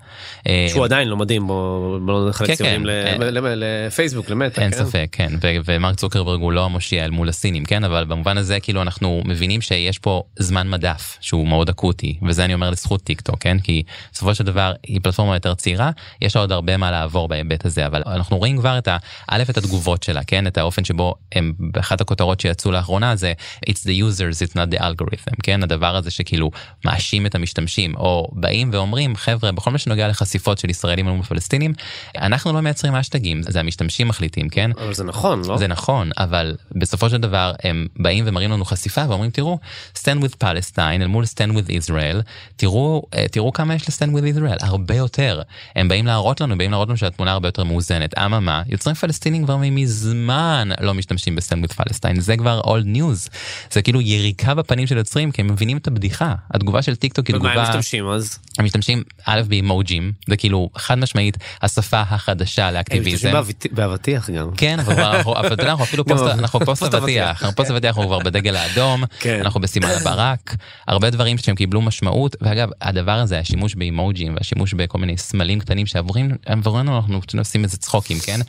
אה, 0.46 0.66
שהוא 0.68 0.84
עדיין 0.84 1.08
לא 1.08 1.16
מדהים, 1.16 1.46
בוא 1.46 1.98
לא 2.06 2.28
נחלק 2.28 2.48
כן, 2.48 2.54
ציונים 2.54 2.84
כן. 2.84 3.16
ל- 3.20 3.64
לפייסבוק, 3.86 4.30
למטה, 4.30 4.62
אין 4.62 4.70
כן? 4.70 4.76
ספק, 4.76 5.08
כן, 5.12 5.32
ומרק 5.64 5.94
צוקרברג 5.94 6.40
הוא 6.40 6.52
לא 6.52 6.64
המושיע 6.64 7.04
אל 7.04 7.10
מול 7.10 7.28
הסינים, 7.28 7.64
כן, 7.64 7.84
אבל 7.84 8.04
במובן 8.04 8.38
הזה 8.38 8.60
כאילו 8.60 8.82
אנחנו 8.82 9.22
מבינים 9.24 9.60
שיש 9.60 9.98
פה 9.98 10.22
זמן 10.38 10.70
מדף 10.70 11.16
שהוא 11.20 11.48
מאוד 11.48 11.68
אקוטי, 11.68 12.18
וזה 12.28 12.44
אני 12.44 12.54
אומר 12.54 12.70
לזכות 12.70 13.02
טיק 13.02 13.20
טוק, 13.20 13.36
כן, 13.40 13.58
כי 13.58 13.82
בסופו 14.12 14.34
של 14.34 14.44
דבר 14.44 14.72
היא 14.82 15.00
פלטפורמה 15.02 15.36
יותר 15.36 15.54
צעירה, 15.54 15.90
יש 16.22 16.36
לה 16.36 16.42
עוד 16.42 16.52
הרבה 16.52 16.76
מה 16.76 16.90
לעבור 16.90 17.28
בהיבט 17.28 17.66
הזה, 17.66 17.86
אבל 17.86 18.02
אנחנו 18.06 18.38
רואים 18.38 18.58
כבר 18.58 18.78
את 18.78 18.88
ה... 18.88 18.96
א', 19.28 19.42
את 19.50 19.56
התגובות 19.56 20.02
שלה, 20.02 20.24
כן, 20.26 20.46
את 20.46 20.58
האופן 20.58 20.84
שבו 20.84 21.14
הם, 21.32 21.52
באחת 21.58 22.00
הכותרות 22.00 22.40
שיצאו 22.40 22.72
לאחרונה 22.72 23.16
זה 23.16 23.32
It's 23.70 23.82
the 23.84 24.02
users, 24.02 24.48
it's 24.48 24.54
not 24.54 24.74
the 24.74 24.80
algorithm, 24.80 25.13
כן, 25.42 25.62
הדבר 25.62 25.96
הזה 25.96 26.10
שכאילו 26.10 26.50
מאשים 26.84 27.26
את 27.26 27.34
המשתמשים, 27.34 27.94
או 27.96 28.28
באים 28.32 28.70
ואומרים, 28.72 29.16
חבר'ה, 29.16 29.52
בכל 29.52 29.70
מה 29.70 29.78
שנוגע 29.78 30.08
לחשיפות 30.08 30.58
של 30.58 30.70
ישראלים 30.70 31.08
מול 31.08 31.22
פלסטינים, 31.22 31.72
אנחנו 32.18 32.52
לא 32.52 32.60
מייצרים 32.60 32.94
אשטגים, 32.94 33.42
זה 33.42 33.60
המשתמשים 33.60 34.08
מחליטים, 34.08 34.48
כן? 34.48 34.70
אבל 34.78 34.94
זה 34.94 35.04
נכון, 35.04 35.42
לא? 35.44 35.58
זה 35.58 35.66
נכון, 35.66 36.10
אבל 36.18 36.56
בסופו 36.72 37.10
של 37.10 37.16
דבר 37.16 37.52
הם 37.64 37.86
באים 37.96 38.24
ומראים 38.26 38.50
לנו 38.50 38.64
חשיפה 38.64 39.04
ואומרים 39.08 39.30
תראו, 39.30 39.58
stand 39.94 40.22
with 40.22 40.44
Palestine 40.44 40.78
אל 40.78 41.06
מול 41.06 41.24
stand 41.24 41.52
with 41.52 41.68
Israel, 41.68 42.22
תראו, 42.56 43.02
אה, 43.14 43.28
תראו 43.28 43.52
כמה 43.52 43.74
יש 43.74 43.88
ל-stand 43.88 44.10
with 44.10 44.36
Israel, 44.36 44.66
הרבה 44.66 44.94
יותר. 44.94 45.42
הם 45.76 45.88
באים 45.88 46.06
להראות 46.06 46.40
לנו, 46.40 46.58
באים 46.58 46.70
להראות 46.70 46.88
לנו 46.88 46.96
שהתמונה 46.96 47.32
הרבה 47.32 47.48
יותר 47.48 47.64
מאוזנת. 47.64 48.18
אממה, 48.18 48.62
יוצרים 48.66 48.94
פלסטינים 48.94 49.44
כבר 49.44 49.56
מזמן 49.60 50.68
לא 50.80 50.94
משתמשים 50.94 51.36
ב-stand 51.36 51.66
with 51.66 51.80
Palestine, 51.80 52.20
זה 52.20 52.36
כבר 52.36 52.60
old 52.60 52.96
news. 52.96 53.30
זה 53.70 53.82
כאילו 53.82 54.00
יריקה 54.00 54.54
בפנים 54.54 54.86
של 54.86 54.98
היוצרים 55.04 55.30
כי 55.32 55.40
הם 55.42 55.46
מבינים 55.46 55.76
את 55.76 55.86
הבדיחה 55.86 56.34
התגובה 56.54 56.82
של 56.82 56.96
טיק 56.96 57.12
טוק 57.12 57.26
היא 57.26 57.36
ומה 57.36 57.48
הם 57.48 57.54
תגובה 57.54 57.68
משתמשים 57.68 58.08
אז? 58.08 58.38
הם 58.58 58.64
משתמשים 58.64 59.02
א' 59.26 59.42
באימוג'ים 59.48 60.12
זה 60.28 60.36
כאילו 60.36 60.70
חד 60.76 60.98
משמעית 60.98 61.36
השפה 61.62 62.00
החדשה 62.00 62.68
הם 62.68 62.74
לאקטיביזם. 62.74 63.28
משתמשים 63.28 63.70
באבטיח- 63.74 64.30
גם. 64.30 64.50
כן, 64.56 64.80
אבל 64.80 65.02
אנחנו- 65.02 65.34
אתה 65.40 65.52
יודע, 65.52 65.70
אנחנו 65.70 65.84
אפילו 65.84 66.04
פוסט 66.04 66.22
אנחנו 66.24 66.60
אבטיח. 66.98 67.42
אנחנו 67.42 67.56
פוסט 67.56 67.70
אבטיח 67.70 67.96
הוא 67.96 68.04
כבר 68.06 68.18
בדגל 68.18 68.56
האדום, 68.56 69.04
כן. 69.20 69.40
אנחנו 69.40 69.60
בסימן 69.60 69.88
הברק, 69.88 70.56
הרבה 70.88 71.10
דברים 71.10 71.38
שהם 71.38 71.54
קיבלו 71.54 71.82
משמעות, 71.82 72.36
ואגב, 72.40 72.68
הדבר 72.80 73.12
הזה, 73.12 73.38
השימוש 73.38 73.74
באימוג'ים 73.74 74.34
והשימוש 74.34 74.74
בכל 74.74 74.98
מיני 74.98 75.16
סמלים 75.18 75.58
קטנים 75.60 75.86
שעבורים, 75.86 76.30
עבורנו 76.46 76.96
אנחנו 76.96 77.20
עושים 77.38 77.64
איזה 77.64 77.76
צחוקים, 77.76 78.18
כן? 78.18 78.40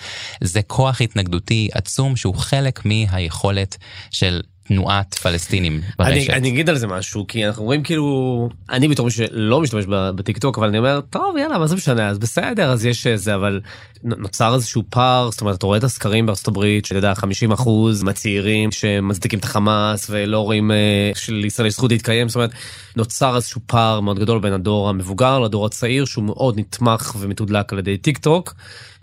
זה 0.41 0.62
כוח 0.62 1.02
התנגדותי 1.02 1.70
עצום 1.74 2.15
שהוא 2.15 2.36
חלק 2.36 2.86
מהיכולת 2.86 3.78
של 4.12 4.41
תנועת 4.67 5.13
פלסטינים 5.13 5.73
אני, 5.73 6.15
ברשת. 6.15 6.30
אני 6.30 6.49
אגיד 6.49 6.69
על 6.69 6.78
זה 6.78 6.88
משהו 6.88 7.28
כי 7.28 7.45
אנחנו 7.47 7.63
רואים 7.63 7.84
כאילו 7.84 8.49
אני 8.69 8.88
בתור 8.88 9.06
מי 9.06 9.12
שלא 9.12 9.62
משתמש 9.62 9.86
ב- 9.86 10.10
בטיקטוק 10.10 10.58
אבל 10.58 10.67
אני 10.67 10.78
אומר 10.78 11.01
טוב 11.10 11.38
יאללה 11.38 11.58
מה 11.58 11.67
זה 11.67 11.75
משנה 11.75 12.10
אז 12.10 12.19
בסדר 12.19 12.71
אז 12.71 12.86
יש 12.86 13.08
זה 13.08 13.36
אבל 13.36 13.62
נוצר 14.04 14.56
איזשהו 14.56 14.84
פער 14.89 15.32
זאת 15.32 15.41
אומרת 15.41 15.58
אתה 15.58 15.65
רואה 15.65 15.78
את 15.78 15.84
הסקרים 15.84 16.25
בארצות 16.25 16.47
הברית 16.47 16.86
שאתה 16.86 16.97
יודע 16.97 17.15
50 17.15 17.51
אחוז 17.51 18.04
מהצעירים 18.04 18.71
שמצדיקים 18.71 19.39
את 19.39 19.43
החמאס 19.43 20.08
ולא 20.10 20.39
רואים 20.39 20.71
אה, 20.71 21.12
שלישראל 21.15 21.67
יש 21.67 21.73
זכות 21.73 21.91
להתקיים 21.91 22.30
זאת 22.30 22.36
אומרת 22.36 22.51
נוצר 22.95 23.36
איזשהו 23.36 23.62
פער 23.65 23.99
מאוד 23.99 24.19
גדול 24.19 24.39
בין 24.39 24.54
הדור 24.54 24.89
המבוגר 24.89 25.39
לדור 25.39 25.65
הצעיר 25.65 26.06
שהוא 26.06 26.23
מאוד 26.23 26.60
נתמך 26.60 27.15
ומתודלק 27.19 27.73
על 27.73 27.80
ידי 27.80 27.97
טיק 27.97 28.17
טוק 28.17 28.54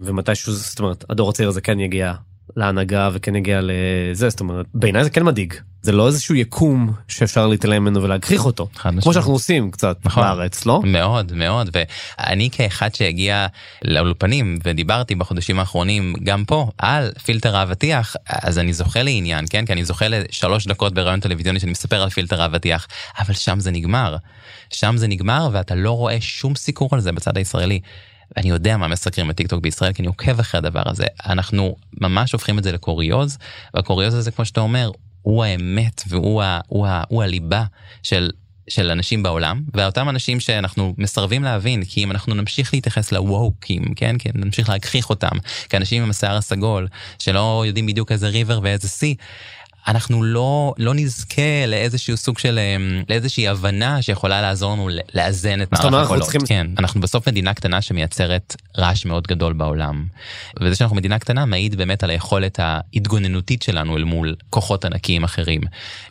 ומתישהו 0.01 0.53
זאת 0.53 0.79
אומרת 0.79 1.05
הדור 1.11 1.31
הצעיר 1.31 1.49
הזה 1.49 1.61
כן 1.61 1.81
יגיע 1.81 2.13
להנהגה 2.57 3.11
וכן 3.13 3.37
יגיע 3.37 3.61
לזה 3.63 4.29
זאת 4.29 4.41
אומרת 4.41 4.67
בעיניי 4.75 5.05
זה 5.05 5.11
כן 5.11 5.23
מדאיג 5.23 5.55
זה 5.83 5.93
לא 5.93 6.07
איזשהו 6.07 6.35
יקום 6.35 6.93
שאפשר 7.09 7.47
להתעלם 7.47 7.83
ממנו 7.83 8.03
ולהגחיך 8.03 8.45
אותו. 8.45 8.69
כמו 9.03 9.13
שאנחנו 9.13 9.33
עושים 9.33 9.71
קצת 9.71 9.99
נכון. 10.05 10.23
בארץ 10.23 10.67
לא? 10.67 10.81
מאוד 10.85 11.33
מאוד 11.33 11.71
ואני 11.73 12.51
כאחד 12.53 12.95
שהגיע 12.95 13.47
לאולפנים 13.85 14.59
ודיברתי 14.65 15.15
בחודשים 15.15 15.59
האחרונים 15.59 16.15
גם 16.25 16.45
פה 16.45 16.71
על 16.79 17.11
פילטר 17.25 17.57
האבטיח 17.57 18.17
אז 18.29 18.59
אני 18.59 18.73
זוכה 18.73 19.03
לעניין 19.03 19.45
כן 19.51 19.67
כי 19.67 19.73
אני 19.73 19.85
זוכה 19.85 20.09
לשלוש 20.09 20.67
דקות 20.67 20.95
בראיון 20.95 21.21
טלוויזיוני 21.21 21.61
שאני 21.61 21.73
מספר 21.73 22.03
על 22.03 22.11
פילטר 22.11 22.43
האבטיח 22.43 22.89
אבל 23.19 23.35
שם 23.35 23.61
זה 23.61 23.71
נגמר 23.71 24.17
שם 24.71 24.97
זה 24.97 25.09
נגמר 25.09 25.49
ואתה 25.53 25.75
לא 25.75 25.91
רואה 25.91 26.21
שום 26.21 26.55
סיקור 26.55 26.89
על 26.93 27.01
זה 27.01 27.13
בצד 27.13 27.37
הישראלי. 27.37 27.81
אני 28.37 28.49
יודע 28.49 28.77
מה 28.77 28.89
מסקרים 28.89 29.29
בטיקטוק 29.29 29.63
בישראל 29.63 29.93
כי 29.93 30.03
אני 30.03 30.09
עוקב 30.09 30.41
אחרי 30.41 30.59
הדבר 30.59 30.83
הזה 30.87 31.05
אנחנו 31.27 31.77
ממש 32.01 32.33
הופכים 32.33 32.59
את 32.59 32.65
זה 32.65 32.73
לקוריוז 32.73 33.39
והקוריוז 33.75 34.15
הזה 34.15 34.31
כמו 34.31 34.45
שאתה 34.45 34.61
אומר 34.61 34.91
הוא 35.23 35.45
האמת 35.45 36.03
והוא 36.09 36.43
ה, 36.43 36.61
הוא 36.67 36.87
ה, 36.87 37.03
הוא 37.09 37.23
הליבה 37.23 37.65
של 38.03 38.31
של 38.69 38.91
אנשים 38.91 39.23
בעולם 39.23 39.63
ואותם 39.75 40.09
אנשים 40.09 40.41
שאנחנו 40.41 40.95
מסרבים 40.99 41.43
להבין 41.43 41.85
כי 41.85 42.05
אם 42.05 42.11
אנחנו 42.11 42.35
נמשיך 42.35 42.75
להתייחס 42.75 43.13
לווקים 43.13 43.95
כן 43.97 44.17
כן 44.19 44.31
נמשיך 44.35 44.69
להגחיך 44.69 45.11
אותם 45.11 45.37
כאנשים 45.69 46.03
עם 46.03 46.11
השיער 46.11 46.37
הסגול 46.37 46.89
שלא 47.19 47.65
יודעים 47.67 47.87
בדיוק 47.87 48.13
איזה 48.13 48.29
river 48.29 48.61
ואיזה 48.63 48.89
sea. 48.89 49.15
אנחנו 49.89 50.23
לא 50.23 50.75
לא 50.79 50.95
נזכה 50.95 51.43
לאיזשהו 51.67 52.17
סוג 52.17 52.39
של 52.39 52.59
אמ, 52.59 53.03
לאיזושהי 53.09 53.49
הבנה 53.49 54.03
שיכולה 54.03 54.41
לעזור 54.43 54.73
לנו 54.73 54.89
לאזן 55.15 55.63
את 55.63 55.73
מערך 55.73 55.85
אנחנו 55.85 56.01
הקולות. 56.05 56.23
צריכים- 56.23 56.41
כן, 56.47 56.67
אנחנו 56.79 57.01
בסוף 57.01 57.29
מדינה 57.29 57.55
קטנה 57.55 57.83
שמייצרת 57.83 58.57
רעש 58.79 59.05
מאוד 59.05 59.27
גדול 59.27 59.53
בעולם. 59.53 60.07
וזה 60.61 60.77
שאנחנו 60.77 60.97
מדינה 60.97 61.19
קטנה 61.19 61.45
מעיד 61.45 61.75
באמת 61.77 62.05
על 62.05 62.11
היכולת 62.11 62.61
ההתגוננותית 62.63 63.63
שלנו 63.63 63.97
אל 63.97 64.05
מול 64.05 64.35
כוחות 64.51 64.85
ענקיים 64.85 65.25
אחרים. 65.25 65.61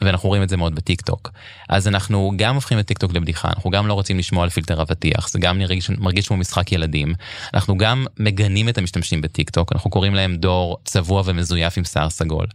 ואנחנו 0.02 0.30
רואים 0.30 0.44
את 0.44 0.50
זה 0.50 0.58
מאוד 0.58 0.76
בטיק 0.76 1.02
טוק. 1.02 1.32
אז 1.70 1.88
אנחנו 1.88 2.32
גם 2.36 2.56
הופכים 2.56 2.80
את 2.80 2.86
טיק 2.86 2.98
טוק 2.98 3.14
לבדיחה, 3.14 3.48
אנחנו 3.50 3.70
גם 3.70 3.88
לא 3.88 3.94
רוצים 3.94 4.18
לשמוע 4.20 4.44
על 4.44 4.50
פילטר 4.50 4.82
אבטיח, 4.82 5.30
זה 5.30 5.40
גם 5.40 5.58
נרגיש, 5.58 5.90
מרגיש 5.90 6.28
כמו 6.28 6.38
משחק 6.38 6.72
ילדים. 6.72 7.14
אנחנו 7.54 7.78
גם 7.78 8.06
מגנים 8.20 8.70
את 8.70 8.78
המשתמשים 8.78 9.22
בטיק 9.22 9.50
טוק, 9.50 9.74
אנחנו 9.74 9.90
קוראים 9.90 10.16
להם 10.16 10.36
דור 10.36 10.78
צבוע 10.86 11.24
ומזויף 11.26 11.78
עם 11.78 11.84
שיער 11.84 12.10
סגול. 12.10 12.46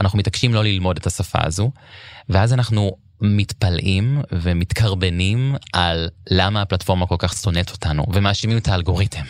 אנחנו 0.00 0.18
מתעקשים 0.18 0.54
לא 0.56 0.64
ללמוד 0.64 0.96
את 0.96 1.06
השפה 1.06 1.38
הזו, 1.42 1.70
ואז 2.28 2.52
אנחנו 2.52 2.90
מתפלאים 3.20 4.22
ומתקרבנים 4.32 5.54
על 5.72 6.08
למה 6.30 6.62
הפלטפורמה 6.62 7.06
כל 7.06 7.14
כך 7.18 7.32
שונאת 7.34 7.70
אותנו 7.72 8.06
ומאשימים 8.14 8.58
את 8.58 8.68
האלגוריתם. 8.68 9.24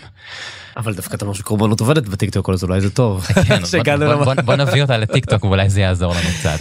אבל 0.77 0.95
דווקא 0.95 1.15
אתה 1.17 1.25
אומר 1.25 1.35
שקורבנות 1.35 1.81
עובדת 1.81 2.09
בטיקטוק 2.09 2.51
אז 2.51 2.63
אולי 2.65 2.81
זה 2.81 2.91
טוב. 2.91 3.25
כן, 3.85 3.99
בוא, 3.99 4.15
בוא, 4.15 4.15
למ- 4.15 4.25
בוא, 4.25 4.43
בוא 4.43 4.57
נביא 4.57 4.83
אותה 4.83 4.97
לטיק 4.99 5.25
טוק 5.25 5.45
ואולי 5.45 5.71
זה 5.71 5.81
יעזור 5.81 6.13
לנו 6.13 6.29
קצת. 6.39 6.59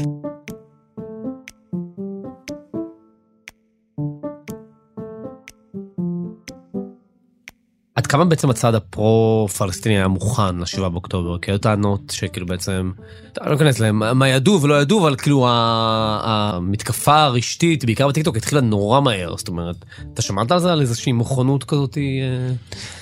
עד 8.05 8.11
כמה 8.11 8.25
בעצם 8.25 8.49
הצד 8.49 8.75
הפרו 8.75 9.47
פלסטיני 9.57 9.97
היה 9.97 10.07
מוכן 10.07 10.57
לשבעה 10.57 10.89
באוקטובר? 10.89 11.37
כי 11.37 11.51
היו 11.51 11.57
טענות 11.57 12.01
שכאילו 12.15 12.45
בעצם 12.45 12.91
אני 13.41 13.49
לא 13.49 13.55
אכנס 13.55 13.79
להם 13.79 14.19
מה 14.19 14.27
ידעו 14.27 14.61
ולא 14.61 14.81
ידעו 14.81 15.01
אבל 15.01 15.15
כאילו 15.15 15.47
המתקפה 15.49 17.23
הרשתית 17.23 17.85
בעיקר 17.85 18.07
בטיקטוק 18.07 18.37
התחילה 18.37 18.61
נורא 18.61 19.01
מהר. 19.01 19.37
זאת 19.37 19.47
אומרת 19.47 19.75
אתה 20.13 20.21
שמעת 20.21 20.51
על 20.51 20.59
זה 20.59 20.71
על 20.71 20.81
איזושהי 20.81 21.11
מוכנות 21.11 21.63
כזאת 21.63 21.97
אה, 21.97 22.03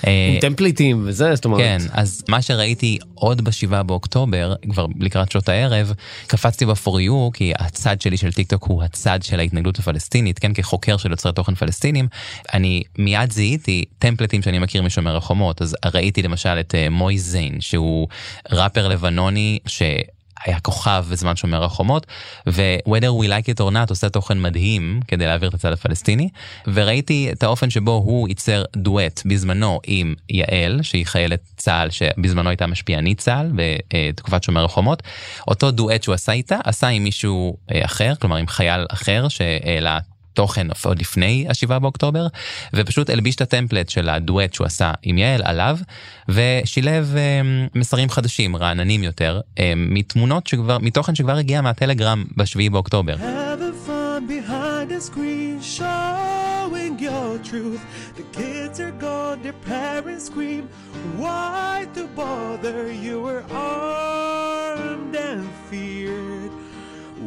אה, 0.06 0.30
עם 0.34 0.40
טמפלייטים 0.40 1.02
וזה? 1.06 1.34
זאת 1.34 1.44
אומרת 1.44 1.60
כן, 1.60 1.78
אז 1.92 2.22
מה 2.28 2.42
שראיתי 2.42 2.98
עוד 3.14 3.40
בשבעה 3.44 3.82
באוקטובר, 3.82 4.54
כבר 4.70 4.86
לקראת 5.00 5.32
שעות 5.32 5.48
הערב, 5.48 5.92
קפצתי 6.26 6.66
ב-for 6.66 7.08
you, 7.08 7.30
כי 7.34 7.52
הצד 7.58 8.00
שלי 8.00 8.16
של 8.16 8.32
טיק 8.32 8.50
טוק 8.50 8.64
הוא 8.64 8.82
הצד 8.82 9.22
של 9.22 9.40
ההתנגדות 9.40 9.78
הפלסטינית, 9.78 10.38
כן, 10.38 10.54
כחוקר 10.54 10.96
של 10.96 11.10
יוצרי 11.10 11.32
תוכן 11.32 11.54
פלסטינים, 11.54 12.08
אני 12.54 12.82
מיד 12.98 13.32
זיהיתי 13.32 13.84
טמפלטים 13.98 14.42
שאני 14.42 14.58
מכיר 14.58 14.82
משומר 14.94 15.16
החומות, 15.16 15.62
אז 15.62 15.76
ראיתי 15.94 16.22
למשל 16.22 16.60
את 16.60 16.74
אה, 16.74 16.90
מוי 16.90 17.18
זיין, 17.18 17.60
שהוא 17.60 18.08
ראפר 18.52 18.88
לבנוני, 18.88 19.58
ש... 19.66 19.82
היה 20.44 20.60
כוכב 20.60 21.04
בזמן 21.10 21.36
שומר 21.36 21.64
החומות, 21.64 22.06
ו-whether 22.46 23.22
we 23.22 23.26
like 23.26 23.54
it 23.54 23.60
or 23.60 23.72
not 23.72 23.90
עושה 23.90 24.08
תוכן 24.08 24.42
מדהים 24.42 25.00
כדי 25.08 25.26
להעביר 25.26 25.48
את 25.48 25.54
הצד 25.54 25.72
הפלסטיני, 25.72 26.28
וראיתי 26.66 27.28
את 27.32 27.42
האופן 27.42 27.70
שבו 27.70 27.90
הוא 27.90 28.28
ייצר 28.28 28.64
דואט 28.76 29.22
בזמנו 29.26 29.80
עם 29.86 30.14
יעל, 30.30 30.82
שהיא 30.82 31.06
חיילת 31.06 31.40
צה"ל 31.56 31.90
שבזמנו 31.90 32.48
הייתה 32.48 32.66
משפיענית 32.66 33.18
צה"ל 33.18 33.52
בתקופת 33.54 34.42
שומר 34.42 34.64
החומות, 34.64 35.02
אותו 35.48 35.70
דואט 35.70 36.02
שהוא 36.02 36.14
עשה 36.14 36.32
איתה, 36.32 36.58
עשה 36.64 36.86
עם 36.86 37.04
מישהו 37.04 37.56
אה, 37.72 37.84
אחר, 37.84 38.14
כלומר 38.20 38.36
עם 38.36 38.46
חייל 38.46 38.86
אחר 38.90 39.28
שהעלה 39.28 39.98
תוכן 40.34 40.66
עוד 40.84 40.98
לפני 41.00 41.46
השבעה 41.48 41.78
באוקטובר 41.78 42.26
ופשוט 42.74 43.10
הלביש 43.10 43.36
את 43.36 43.40
הטמפלט 43.40 43.88
של 43.88 44.08
הדואט 44.08 44.54
שהוא 44.54 44.66
עשה 44.66 44.92
עם 45.02 45.18
יעל 45.18 45.42
עליו 45.44 45.78
ושילב 46.28 47.14
אה, 47.16 47.40
מסרים 47.74 48.10
חדשים 48.10 48.56
רעננים 48.56 49.02
יותר 49.02 49.40
אה, 49.58 49.72
מתמונות 49.76 50.46
שכבר 50.46 50.78
מתוכן 50.78 51.14
שכבר 51.14 51.36
הגיע 51.36 51.60
מהטלגרם 51.60 52.24
בשביעי 52.36 52.70
באוקטובר. 52.70 53.16
Why 61.16 61.86
to 61.94 62.04
bother? 62.18 62.90
You 62.90 63.16
were 63.26 63.44
armed 63.50 65.14
and 65.14 65.48
feared. 65.68 66.33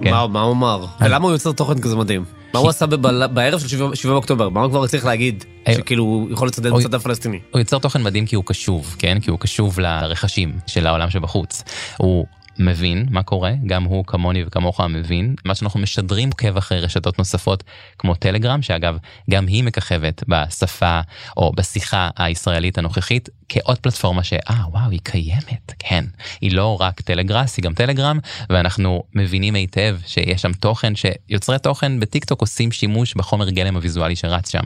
כן. 0.03 0.11
מה 0.11 0.27
מה 0.27 0.41
הוא 0.41 0.53
אמר 0.53 0.85
ולמה 1.01 1.25
הוא 1.25 1.31
יוצר 1.33 1.51
תוכן 1.51 1.79
כזה 1.81 1.95
מדהים 1.95 2.25
מה 2.53 2.59
הוא 2.59 2.69
עשה 2.69 2.85
בערב 3.33 3.59
של 3.59 3.67
שבעה- 3.67 3.95
שבעה 3.95 4.13
באוקטובר 4.13 4.49
מה 4.49 4.61
הוא 4.61 4.69
כבר 4.69 4.87
צריך 4.87 5.05
להגיד 5.05 5.43
אה, 5.67 5.73
שכאילו 5.73 6.03
הוא 6.03 6.31
יכול 6.31 6.47
לצדד. 6.47 6.71
בצד 6.73 6.93
הפלסטיני. 6.93 7.39
הוא 7.51 7.59
יוצר 7.59 7.79
תוכן 7.79 8.03
מדהים 8.03 8.25
כי 8.25 8.35
הוא 8.35 8.43
קשוב, 8.47 8.95
כן? 8.99 9.17
כי 9.21 9.29
הוא 9.31 9.39
קשוב 9.39 9.79
לרכשים 9.79 10.53
של 10.67 10.87
העולם 10.87 11.09
שבחוץ. 11.09 11.63
הוא 11.97 12.25
מבין 12.59 13.05
מה 13.09 13.23
קורה, 13.23 13.51
גם 13.65 13.83
הוא 13.83 14.05
כמוני 14.05 14.43
וכמוך 14.47 14.81
מבין. 14.81 15.35
מה 15.45 15.55
שאנחנו 15.55 15.79
משדרים 15.79 16.29
עוקב 16.29 16.57
אחרי 16.57 16.79
רשתות 16.79 17.17
נוספות 17.17 17.63
כמו 17.99 18.15
טלגרם, 18.15 18.61
שאגב, 18.61 18.97
גם 19.29 19.47
היא 19.47 19.63
מככבת 19.63 20.23
בשפה 20.27 20.99
או 21.37 21.51
בשיחה 21.51 22.09
הישראלית 22.17 22.77
הנוכחית 22.77 23.29
כעוד 23.49 23.77
פלטפורמה 23.77 24.23
שאה 24.23 24.63
וואו 24.71 24.91
היא 24.91 24.99
קיימת, 25.03 25.73
כן. 25.79 26.05
היא 26.41 26.51
לא 26.51 26.77
רק 26.81 27.01
טלגראס, 27.01 27.57
היא 27.57 27.63
גם 27.63 27.73
טלגרם, 27.73 28.19
ואנחנו 28.49 29.03
מבינים 29.13 29.55
היטב 29.55 29.97
שיש 30.05 30.41
שם 30.41 30.53
תוכן 30.53 30.93
שיוצרי 30.95 31.59
תוכן 31.59 31.99
בטיקטוק 31.99 32.41
עושים 32.41 32.71
שימוש 32.71 33.13
בחומר 33.13 33.49
גלם 33.49 33.75
הוויזואלי 33.75 34.15
שרץ 34.15 34.51
שם. 34.51 34.63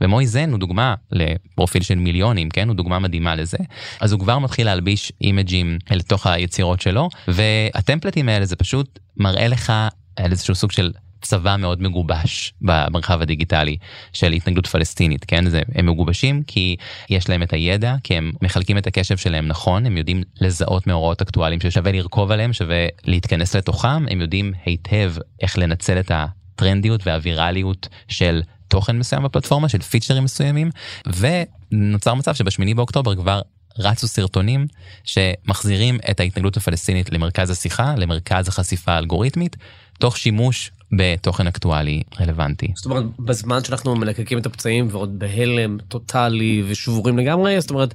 ומוי 0.00 0.26
זן 0.26 0.50
הוא 0.50 0.58
דוגמה 0.58 0.94
לפרופיל 1.12 1.82
של 1.82 1.94
מיליונים, 1.94 2.50
כן? 2.50 2.68
הוא 2.68 2.76
דוגמה 2.76 2.98
מדהימה 2.98 3.34
לזה. 3.34 3.58
אז 4.00 4.12
הוא 4.12 4.20
כבר 4.20 4.38
מתחיל 4.38 4.66
להלביש 4.66 5.12
אימג'ים 5.20 5.78
לתוך 5.90 6.26
היצירות 6.26 6.80
שלו, 6.80 7.08
והטמפלטים 7.34 8.28
האלה 8.28 8.44
זה 8.44 8.56
פשוט 8.56 8.98
מראה 9.16 9.48
לך 9.48 9.72
על 10.16 10.30
איזשהו 10.30 10.54
סוג 10.54 10.72
של 10.72 10.92
צבא 11.24 11.56
מאוד 11.58 11.82
מגובש 11.82 12.54
במרחב 12.60 13.22
הדיגיטלי 13.22 13.76
של 14.12 14.32
התנגדות 14.32 14.66
פלסטינית, 14.66 15.24
כן? 15.24 15.48
זה, 15.48 15.62
הם 15.74 15.86
מגובשים 15.86 16.42
כי 16.46 16.76
יש 17.10 17.28
להם 17.28 17.42
את 17.42 17.52
הידע, 17.52 17.94
כי 18.04 18.16
הם 18.16 18.32
מחלקים 18.42 18.78
את 18.78 18.86
הקשב 18.86 19.16
שלהם 19.16 19.48
נכון, 19.48 19.86
הם 19.86 19.96
יודעים 19.96 20.22
לזהות 20.40 20.86
מאורעות 20.86 21.22
אקטואליים 21.22 21.60
ששווה 21.60 21.92
לרכוב 21.92 22.30
עליהם, 22.30 22.52
שווה 22.52 22.86
להתכנס 23.04 23.56
לתוכם, 23.56 24.08
הם 24.10 24.20
יודעים 24.20 24.52
היטב 24.64 25.14
איך 25.42 25.58
לנצל 25.58 26.00
את 26.00 26.10
הטרנדיות 26.14 27.06
והווירליות 27.06 27.88
של 28.08 28.42
תוכן 28.68 28.98
מסוים 28.98 29.22
בפלטפורמה, 29.22 29.68
של 29.68 29.82
פיצ'רים 29.82 30.24
מסוימים, 30.24 30.70
ונוצר 31.06 32.14
מצב 32.14 32.34
שבשמיני 32.34 32.74
באוקטובר 32.74 33.14
כבר 33.14 33.40
רצו 33.78 34.08
סרטונים 34.08 34.66
שמחזירים 35.04 35.98
את 36.10 36.20
ההתנגדות 36.20 36.56
הפלסטינית 36.56 37.12
למרכז 37.12 37.50
השיחה, 37.50 37.94
למרכז 37.96 38.48
החשיפה 38.48 38.92
האלגוריתמית, 38.92 39.56
תוך 39.98 40.16
שימוש 40.16 40.70
בתוכן 40.92 41.46
אקטואלי 41.46 42.02
רלוונטי. 42.20 42.72
זאת 42.76 42.84
אומרת, 42.84 43.04
בזמן 43.18 43.64
שאנחנו 43.64 43.96
מלקקים 43.96 44.38
את 44.38 44.46
הפצעים 44.46 44.88
ועוד 44.90 45.18
בהלם 45.18 45.78
טוטאלי 45.88 46.62
ושבורים 46.66 47.18
לגמרי, 47.18 47.60
זאת 47.60 47.70
אומרת, 47.70 47.94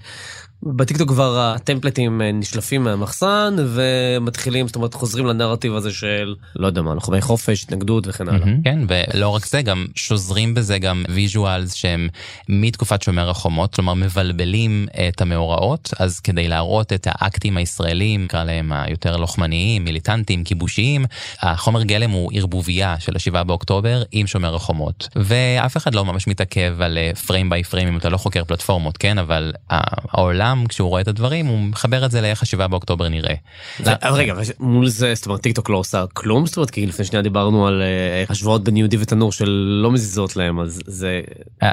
בטיקטוק 0.63 1.09
כבר 1.09 1.39
הטמפלטים 1.39 2.21
אה, 2.21 2.31
נשלפים 2.31 2.83
מהמחסן 2.83 3.55
ומתחילים, 3.57 4.67
זאת 4.67 4.75
אומרת, 4.75 4.93
חוזרים 4.93 5.25
לנרטיב 5.25 5.75
הזה 5.75 5.91
של, 5.91 6.35
לא 6.55 6.67
יודע 6.67 6.81
מה, 6.81 6.93
לוחמי 6.93 7.21
חופש, 7.21 7.63
התנגדות 7.63 8.07
וכן 8.07 8.29
הלאה. 8.29 8.47
כן, 8.63 8.79
ולא 8.87 9.27
רק 9.29 9.45
זה, 9.45 9.61
גם 9.61 9.85
שוזרים 9.95 10.53
בזה 10.53 10.79
גם 10.79 11.03
visuals 11.09 11.73
שהם 11.73 12.09
מתקופת 12.49 13.01
שומר 13.01 13.29
החומות, 13.29 13.75
כלומר 13.75 13.93
מבלבלים 13.93 14.87
את 15.07 15.21
המאורעות, 15.21 15.93
אז 15.99 16.19
כדי 16.19 16.47
להראות 16.47 16.93
את 16.93 17.07
האקטים 17.11 17.57
הישראלים, 17.57 18.23
נקרא 18.23 18.43
להם 18.43 18.71
היותר 18.71 19.17
לוחמניים, 19.17 19.83
מיליטנטיים, 19.83 20.43
כיבושיים, 20.43 21.05
החומר 21.41 21.83
גלם 21.83 22.11
הוא 22.11 22.31
ערבוביה 22.33 22.95
של 22.99 23.15
השבעה 23.15 23.43
באוקטובר 23.43 24.03
עם 24.11 24.27
שומר 24.27 24.55
החומות. 24.55 25.09
ואף 25.15 25.77
אחד 25.77 25.95
לא 25.95 26.05
ממש 26.05 26.27
מתעכב 26.27 26.81
על 26.81 26.97
frame 27.27 27.49
by 27.49 27.63
frame 27.63 27.87
אם 27.87 27.97
אתה 27.97 28.09
לא 28.09 28.17
חוקר 28.17 28.43
פלטפורמות, 28.43 28.97
כן, 28.97 29.17
אבל 29.17 29.53
העולם... 29.69 30.48
העולם, 30.49 30.67
כשהוא 30.67 30.89
רואה 30.89 31.01
את 31.01 31.07
הדברים, 31.07 31.45
הוא 31.45 31.59
מחבר 31.59 32.05
את 32.05 32.11
זה 32.11 32.21
לאיך 32.21 32.43
השבעה 32.43 32.67
באוקטובר 32.67 33.09
נראה. 33.09 33.35
אבל 33.79 34.13
רגע, 34.13 34.33
מול 34.59 34.87
זה, 34.87 35.15
זאת 35.15 35.25
אומרת, 35.25 35.41
טיקטוק 35.41 35.69
לא 35.69 35.77
עושה 35.77 36.05
כלום? 36.13 36.45
זאת 36.45 36.57
אומרת, 36.57 36.69
כי 36.69 36.85
לפני 36.85 37.05
שניה 37.05 37.21
דיברנו 37.21 37.67
על 37.67 37.81
אה, 37.81 38.23
השוואות 38.29 38.63
בין 38.63 38.77
יהודי 38.77 38.97
ותנור 38.99 39.31
שלא 39.31 39.91
מזיזות 39.91 40.35
להם, 40.35 40.59
אז 40.59 40.81
זה 40.85 41.21
אה, 41.63 41.71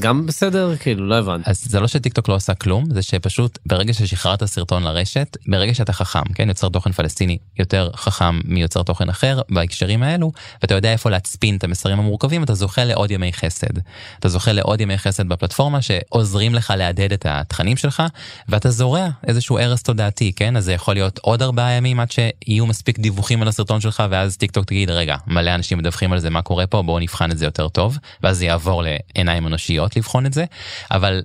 גם 0.00 0.26
בסדר? 0.26 0.76
כאילו, 0.76 1.06
לא 1.06 1.18
הבנתי. 1.18 1.50
אז 1.50 1.64
זה 1.64 1.80
לא 1.80 1.86
שטיקטוק 1.86 2.28
לא 2.28 2.34
עושה 2.34 2.54
כלום, 2.54 2.84
זה 2.90 3.02
שפשוט 3.02 3.58
ברגע 3.66 3.92
ששחררת 3.92 4.44
סרטון 4.44 4.82
לרשת, 4.82 5.36
ברגע 5.46 5.74
שאתה 5.74 5.92
חכם, 5.92 6.24
כן, 6.34 6.48
יוצר 6.48 6.68
תוכן 6.68 6.92
פלסטיני 6.92 7.38
יותר 7.58 7.90
חכם 7.96 8.40
מיוצר 8.44 8.82
תוכן 8.82 9.08
אחר 9.08 9.40
בהקשרים 9.50 10.02
האלו, 10.02 10.32
ואתה 10.62 10.74
יודע 10.74 10.92
איפה 10.92 11.10
להצפין 11.10 11.56
את 11.56 11.64
המסרים 11.64 11.98
המורכבים, 11.98 12.44
אתה 12.44 12.54
זוכה 12.54 12.84
לעוד 12.84 13.10
ימי 13.10 13.32
חסד. 13.32 13.78
אתה 14.18 14.28
זוכה 14.28 14.52
לעוד 14.52 14.80
ימי 14.80 14.98
חסד 14.98 15.28
בפלטפורמה 15.28 15.82
שעוזרים 15.82 16.54
לך 16.54 16.72
להדהד 16.76 17.12
את 17.12 17.26
התכנים 17.28 17.76
שלך, 17.76 18.02
ואתה 18.48 18.70
זורע 18.70 19.08
איזשהו 19.26 19.58
הרס 19.58 19.82
תודעתי, 19.82 20.32
כן? 20.36 20.56
אז 20.56 20.64
זה 20.64 20.72
יכול 20.72 20.94
להיות 20.94 21.18
עוד 21.18 21.42
ארבעה 21.42 21.72
ימים 21.72 22.00
עד 22.00 22.10
שיהיו 22.10 22.66
מספיק 22.66 22.98
דיווחים 22.98 23.42
על 23.42 23.48
הסרטון 23.48 23.80
שלך, 23.80 24.02
ואז 24.10 24.36
טיק 24.36 24.50
טוק 24.50 24.64
תגיד, 24.64 24.90
רגע, 24.90 25.16
מלא 25.26 25.54
אנשים 25.54 25.78
מדווחים 25.78 26.12
על 26.12 26.18
זה, 26.18 26.30
מה 26.30 26.42
קורה 26.42 26.66
פה, 26.66 26.82
בואו 26.82 26.98
נבחן 26.98 27.30
את 27.30 27.38
זה 27.38 27.44
יותר 27.44 27.68
טוב, 27.68 27.98
ואז 28.22 28.38
זה 28.38 28.46
יעבור 28.46 28.82
לעיניים 28.82 29.46
אנושיות 29.46 29.96
לבחון 29.96 30.26
את 30.26 30.32
זה, 30.32 30.44
אבל... 30.90 31.22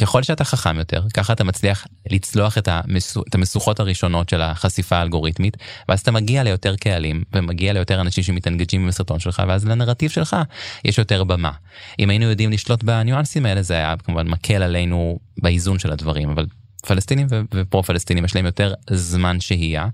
ככל 0.00 0.22
שאתה 0.22 0.44
חכם 0.44 0.78
יותר, 0.78 1.02
ככה 1.14 1.32
אתה 1.32 1.44
מצליח 1.44 1.86
לצלוח 2.10 2.58
את, 2.58 2.68
המסו, 2.70 3.22
את 3.28 3.34
המשוכות 3.34 3.80
הראשונות 3.80 4.28
של 4.28 4.42
החשיפה 4.42 4.96
האלגוריתמית, 4.96 5.56
ואז 5.88 6.00
אתה 6.00 6.10
מגיע 6.10 6.42
ליותר 6.42 6.76
קהלים, 6.76 7.22
ומגיע 7.32 7.72
ליותר 7.72 8.00
אנשים 8.00 8.24
שמתאנגג'ים 8.24 8.82
עם 8.82 8.88
הסרטון 8.88 9.18
שלך, 9.18 9.42
ואז 9.48 9.66
לנרטיב 9.66 10.10
שלך 10.10 10.36
יש 10.84 10.98
יותר 10.98 11.24
במה. 11.24 11.50
אם 11.98 12.10
היינו 12.10 12.24
יודעים 12.24 12.52
לשלוט 12.52 12.82
בניואנסים 12.82 13.46
האלה, 13.46 13.62
זה 13.62 13.74
היה 13.74 13.94
כמובן 14.04 14.28
מקל 14.28 14.62
עלינו 14.62 15.18
באיזון 15.42 15.78
של 15.78 15.92
הדברים, 15.92 16.30
אבל 16.30 16.46
פלסטינים 16.86 17.26
ופרו 17.54 17.82
פלסטינים 17.82 18.24
יש 18.24 18.34
להם 18.34 18.46
יותר 18.46 18.74
זמן 18.90 19.40
שהייה 19.40 19.86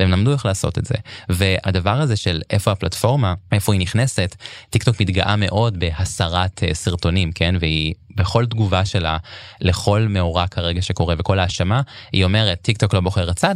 והם 0.00 0.10
למדו 0.10 0.32
איך 0.32 0.46
לעשות 0.46 0.78
את 0.78 0.84
זה 0.86 0.94
והדבר 1.28 2.00
הזה 2.00 2.16
של 2.16 2.42
איפה 2.50 2.70
הפלטפורמה 2.70 3.34
איפה 3.52 3.72
היא 3.72 3.80
נכנסת 3.80 4.36
טיקטוק 4.70 5.00
מתגאה 5.00 5.36
מאוד 5.36 5.78
בהסרת 5.78 6.62
אה, 6.64 6.74
סרטונים 6.74 7.32
כן 7.32 7.54
והיא 7.60 7.94
בכל 8.18 8.46
תגובה 8.46 8.84
שלה 8.84 9.16
לכל 9.60 10.06
מאורע 10.10 10.46
כרגע 10.46 10.82
שקורה 10.82 11.14
וכל 11.18 11.38
האשמה, 11.38 11.80
היא 12.12 12.24
אומרת 12.24 12.58
טיק 12.62 12.78
טוק 12.78 12.94
לא 12.94 13.00
בוחר 13.00 13.32
צד 13.32 13.54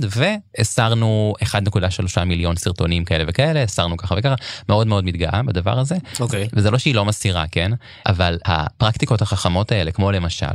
והסרנו 0.59 1.35
1.3 1.45 2.25
מיליון 2.25 2.57
סרטונים 2.57 3.05
כאלה 3.05 3.25
וכאלה, 3.29 3.63
הסרנו 3.63 3.97
ככה 3.97 4.15
וככה, 4.19 4.35
מאוד 4.69 4.87
מאוד 4.87 5.05
מתגאה 5.05 5.43
בדבר 5.43 5.79
הזה. 5.79 5.97
אוקיי. 6.21 6.45
Okay. 6.45 6.49
וזה 6.53 6.71
לא 6.71 6.79
שהיא 6.79 6.95
לא 6.95 7.05
מסירה, 7.05 7.45
כן? 7.51 7.73
אבל 8.07 8.39
הפרקטיקות 8.45 9.23
החכמות 9.23 9.73
האלה, 9.73 9.91
כמו 9.91 10.13
למשל, 10.13 10.47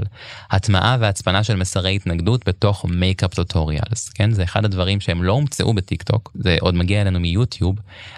הטמעה 0.51 0.97
והצפנה 0.99 1.43
של 1.43 1.55
מסרי 1.55 1.95
התנגדות 1.95 2.47
בתוך 2.47 2.85
makeup 2.89 3.33
tutorials, 3.33 4.09
כן? 4.09 4.31
זה 4.31 4.43
אחד 4.43 4.65
הדברים 4.65 4.99
שהם 4.99 5.23
לא 5.23 5.33
הומצאו 5.33 5.73
בטיק 5.73 6.03
טוק, 6.03 6.31
זה 6.35 6.57
עוד 6.59 6.75
מגיע 6.75 7.01
אלינו 7.01 7.19
מיוטיוב, 7.19 7.75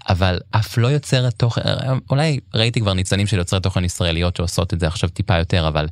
אבל 0.10 0.40
אף 0.52 0.78
לא 0.78 0.88
יוצרת 0.88 1.34
תוכן, 1.34 1.62
אולי 2.10 2.40
ראיתי 2.54 2.80
כבר 2.80 2.94
ניצנים 2.94 3.28
של 3.28 3.38
יוצרי 3.38 3.60
תוכן 3.60 3.86
ישראליות 3.86 4.36
שעושות 4.36 4.74
את 4.74 4.80
זה 4.80 4.88
עכשיו 4.88 5.10
טיפה 5.10 5.38
יותר, 5.38 5.68
אבל 5.68 5.79
אבל 5.80 5.88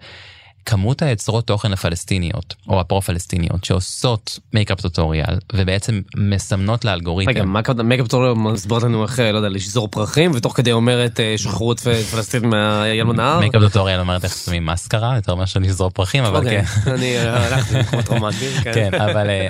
כמות 0.67 1.01
היוצרות 1.01 1.47
תוכן 1.47 1.73
הפלסטיניות 1.73 2.56
או 2.67 2.80
הפרו-פלסטיניות 2.80 3.63
שעושות 3.63 4.39
makeup 4.53 4.81
tutorial 4.81 5.38
ובעצם 5.53 6.01
מסמנות 6.17 6.86
לאלגוריתם. 6.86 7.32
רגע, 7.32 7.43
מה 7.43 7.62
makeup 7.83 8.07
tutorial 8.07 8.33
מסבירה 8.33 8.83
לנו 8.84 9.03
איך, 9.03 9.19
לא 9.19 9.38
יודע, 9.38 9.49
לשזור 9.49 9.88
פרחים 9.88 10.32
ותוך 10.36 10.56
כדי 10.56 10.71
אומרת 10.71 11.19
אה, 11.19 11.34
שחררו 11.38 11.71
את 11.71 11.80
פלסטין 11.80 12.49
מהים 12.49 13.10
לנהר? 13.10 13.39
makeup 13.39 13.62
tutorial 13.62 13.99
אומרת 13.99 14.23
איך 14.23 14.38
שמים 14.45 14.65
מסקרה 14.65 15.15
יותר 15.15 15.36
מאשר 15.36 15.60
לשזור 15.60 15.89
פרחים, 15.89 16.23
אבל 16.23 16.38
אוקיי, 16.38 16.65
כן. 16.65 16.91
אני 16.91 17.17
אה, 17.17 17.47
הלכתי 17.47 17.75
למקומות 17.75 18.08
רומנטיים, 18.08 18.51
כן. 18.63 18.71
כן, 18.73 19.01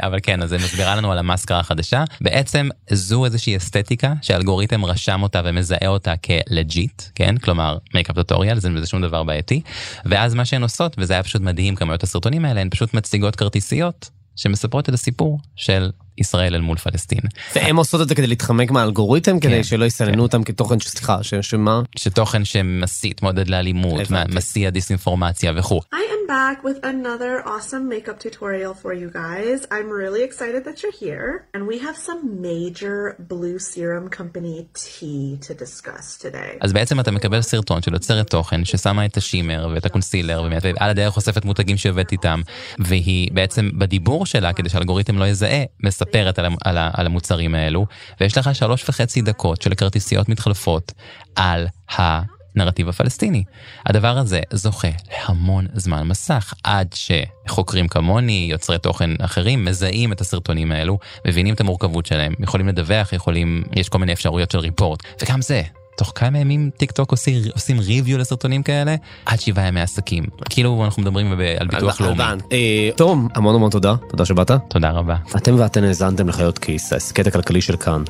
אבל 0.02 0.20
כן, 0.24 0.44
אז 0.44 0.50
זה 0.50 0.58
מסבירה 0.58 0.96
לנו 0.96 1.12
על 1.12 1.18
המסקרה 1.18 1.60
החדשה. 1.60 2.04
בעצם 2.22 2.70
זו 2.92 3.26
איזושהי 3.26 3.58
אסתטיקה 3.58 4.14
שהאלגוריתם 4.22 4.86
רשם 4.86 5.24
אותה 5.24 5.42
ומזהה 5.46 5.88
אותה 5.88 6.14
כ 6.18 6.39
legit, 6.39 7.02
כן? 7.16 7.38
כלומר 7.38 7.78
makeup 7.94 8.16
tutorial, 8.16 8.60
זה 8.60 8.70
שום 8.86 9.02
דבר 9.02 9.24
בעייתי. 9.24 9.62
ואז 10.06 10.34
מה 10.34 10.46
שהן 10.46 10.64
עושות, 10.64 10.98
וזה 11.08 11.14
היה 11.14 11.24
פשוט 11.24 11.42
מדהים 11.42 11.76
כמויות 11.76 12.04
הסרטונים 12.04 12.46
האלה, 12.46 12.62
הן 12.62 12.70
פשוט 12.70 12.94
מציגות 12.94 13.36
כרטיסיות 13.36 14.10
שמספרות 14.36 14.90
את 14.90 14.94
הסיפור 14.94 15.40
של 15.56 15.92
ישראל 16.18 16.56
אל 16.56 16.62
מול 16.62 16.78
פלסטין. 16.78 17.20
והן 17.56 17.76
עושות 17.76 18.02
את 18.02 18.10
זה 18.10 18.16
כדי 18.16 18.28
להתחמק 18.28 18.72
מהאלגוריתם, 18.72 19.40
כדי 19.40 19.52
כן, 19.52 19.64
שלא 19.64 19.86
יסננו 19.86 20.14
כן. 20.14 20.20
אותם 20.20 20.44
כתוכן, 20.44 20.80
סליחה, 20.80 21.18
שמה? 21.42 21.82
שתוכן 21.96 22.46
שמסית, 22.46 23.24
מעודד 23.24 23.48
לאלימות, 23.48 24.02
מסיע 24.30 24.70
דיסאינפורמציה 24.70 25.52
וכו'. 25.56 25.82
I 25.94 25.98
am 26.16 26.28
back 26.28 26.64
with 26.64 26.80
another 26.84 27.34
awesome 27.54 27.86
makeup 27.90 28.20
tutorial 28.20 28.74
for 28.84 28.94
you 29.02 29.10
guys. 29.24 29.60
I'm 29.76 29.90
really 30.02 30.24
excited 30.30 30.62
that 30.68 30.78
you're 30.82 30.98
here. 31.06 31.30
And 31.54 31.62
we 31.72 31.78
have 31.86 31.98
some 32.08 32.22
major 32.50 32.98
blue 33.32 33.58
serum 33.72 34.06
company 34.20 34.58
tea 34.84 35.38
to 35.48 35.54
discuss 35.54 36.18
today. 36.24 36.58
אז 36.62 36.74
בעצם 36.74 37.00
אתה 37.00 37.12
מקבל 37.12 37.42
סרטון 37.42 37.82
של 37.82 37.94
יוצרת 37.94 38.30
תוכן 38.30 38.66
ששמה 38.66 39.06
את 39.06 39.18
השימר 39.18 39.70
ואת 39.74 39.86
הקונסילר, 39.86 40.48
ועל 40.62 40.90
הדרך 40.90 41.14
חושפת 41.14 41.46
מותגים 41.46 41.78
שעובדת 41.78 42.12
איתם, 42.12 42.42
והיא 42.80 43.32
בעצם 43.34 43.70
בדיבור 43.74 44.26
שלה, 44.26 44.54
כדי 44.54 44.70
שהאלגוריתם 44.70 45.18
לא 45.18 45.26
יזהה, 45.26 45.64
מספרת 46.08 46.40
על, 46.40 46.46
על, 46.66 46.78
על 46.94 47.06
המוצרים 47.06 47.56
האלו, 47.56 47.86
ויש 48.22 48.38
לך 48.38 48.56
שלוש 48.56 48.90
וחצי 48.90 49.22
דקות 49.22 49.62
של 49.62 49.76
כרטיסיות 49.76 50.30
מתחלפות 50.30 50.92
על 51.36 51.68
הנרטיב 51.90 52.90
הפלסטיני. 52.90 53.44
הדבר 53.86 54.18
הזה 54.18 54.42
זוכה 54.54 54.88
להמון 55.12 55.68
זמן 55.74 56.08
מסך, 56.08 56.54
עד 56.64 56.96
שחוקרים 56.96 57.88
כמוני, 57.88 58.48
יוצרי 58.52 58.80
תוכן 58.80 59.10
אחרים, 59.20 59.66
מזהים 59.66 60.12
את 60.12 60.22
הסרטונים 60.22 60.72
האלו, 60.72 61.00
מבינים 61.28 61.54
את 61.54 61.62
המורכבות 61.62 62.06
שלהם, 62.06 62.34
יכולים 62.40 62.68
לדווח, 62.68 63.14
יכולים, 63.14 63.64
יש 63.76 63.90
כל 63.90 63.98
מיני 63.98 64.14
אפשרויות 64.14 64.52
של 64.52 64.60
report, 64.60 65.04
וגם 65.22 65.42
זה 65.42 65.62
תוך 65.98 66.12
כמה 66.16 66.40
ימים 66.40 66.70
טיק 66.78 66.92
טוק 66.92 67.12
עושים, 67.12 67.42
עושים 67.54 67.80
review 67.80 68.18
לסרטונים 68.18 68.64
כאלה 68.64 68.96
עד 69.26 69.40
שבעה 69.40 69.68
ימי 69.68 69.82
עסקים 69.82 70.24
כאילו 70.50 70.86
אנחנו 70.86 71.02
מדברים 71.02 71.32
על 71.60 71.68
ביטוח 71.68 72.02
לאומי. 72.02 72.24
אה, 72.52 72.90
תום 72.96 73.28
המון 73.36 73.56
המון 73.56 73.72
תודה 73.72 73.96
תודה 74.10 74.26
שבאת. 74.26 74.52
תודה 74.68 74.92
רבה. 74.92 75.16
אתם 75.38 75.56
ואתן 75.60 75.84
האזנתם 75.84 76.30
לחיות 76.30 76.60
כיס 76.60 76.94
ההסכת 76.94 77.28
הכלכלי 77.28 77.62
של 77.62 77.78
כאן. 77.78 78.04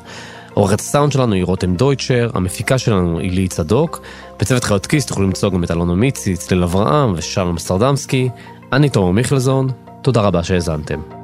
עורכת 0.54 0.80
הסאונד 0.80 1.12
שלנו 1.12 1.34
היא 1.34 1.44
רותם 1.44 1.74
דויטשר, 1.74 2.30
המפיקה 2.34 2.78
שלנו 2.78 3.18
היא 3.18 3.32
לי 3.32 3.48
צדוק, 3.48 4.00
בצוות 4.40 4.64
חיות 4.64 4.86
כיס 4.86 5.06
תוכלו 5.06 5.24
למצוא 5.24 5.50
גם 5.50 5.64
את 5.64 5.70
אלונה 5.70 5.94
מיצי, 5.94 6.36
צליל 6.36 6.62
אברהם 6.62 7.12
ושלום 7.16 7.58
סטרדמסקי, 7.58 8.28
אני 8.72 8.88
תומר 8.88 9.10
מיכלזון, 9.10 9.68
תודה 10.02 10.20
רבה 10.20 10.42
שהאזנתם. 10.42 11.17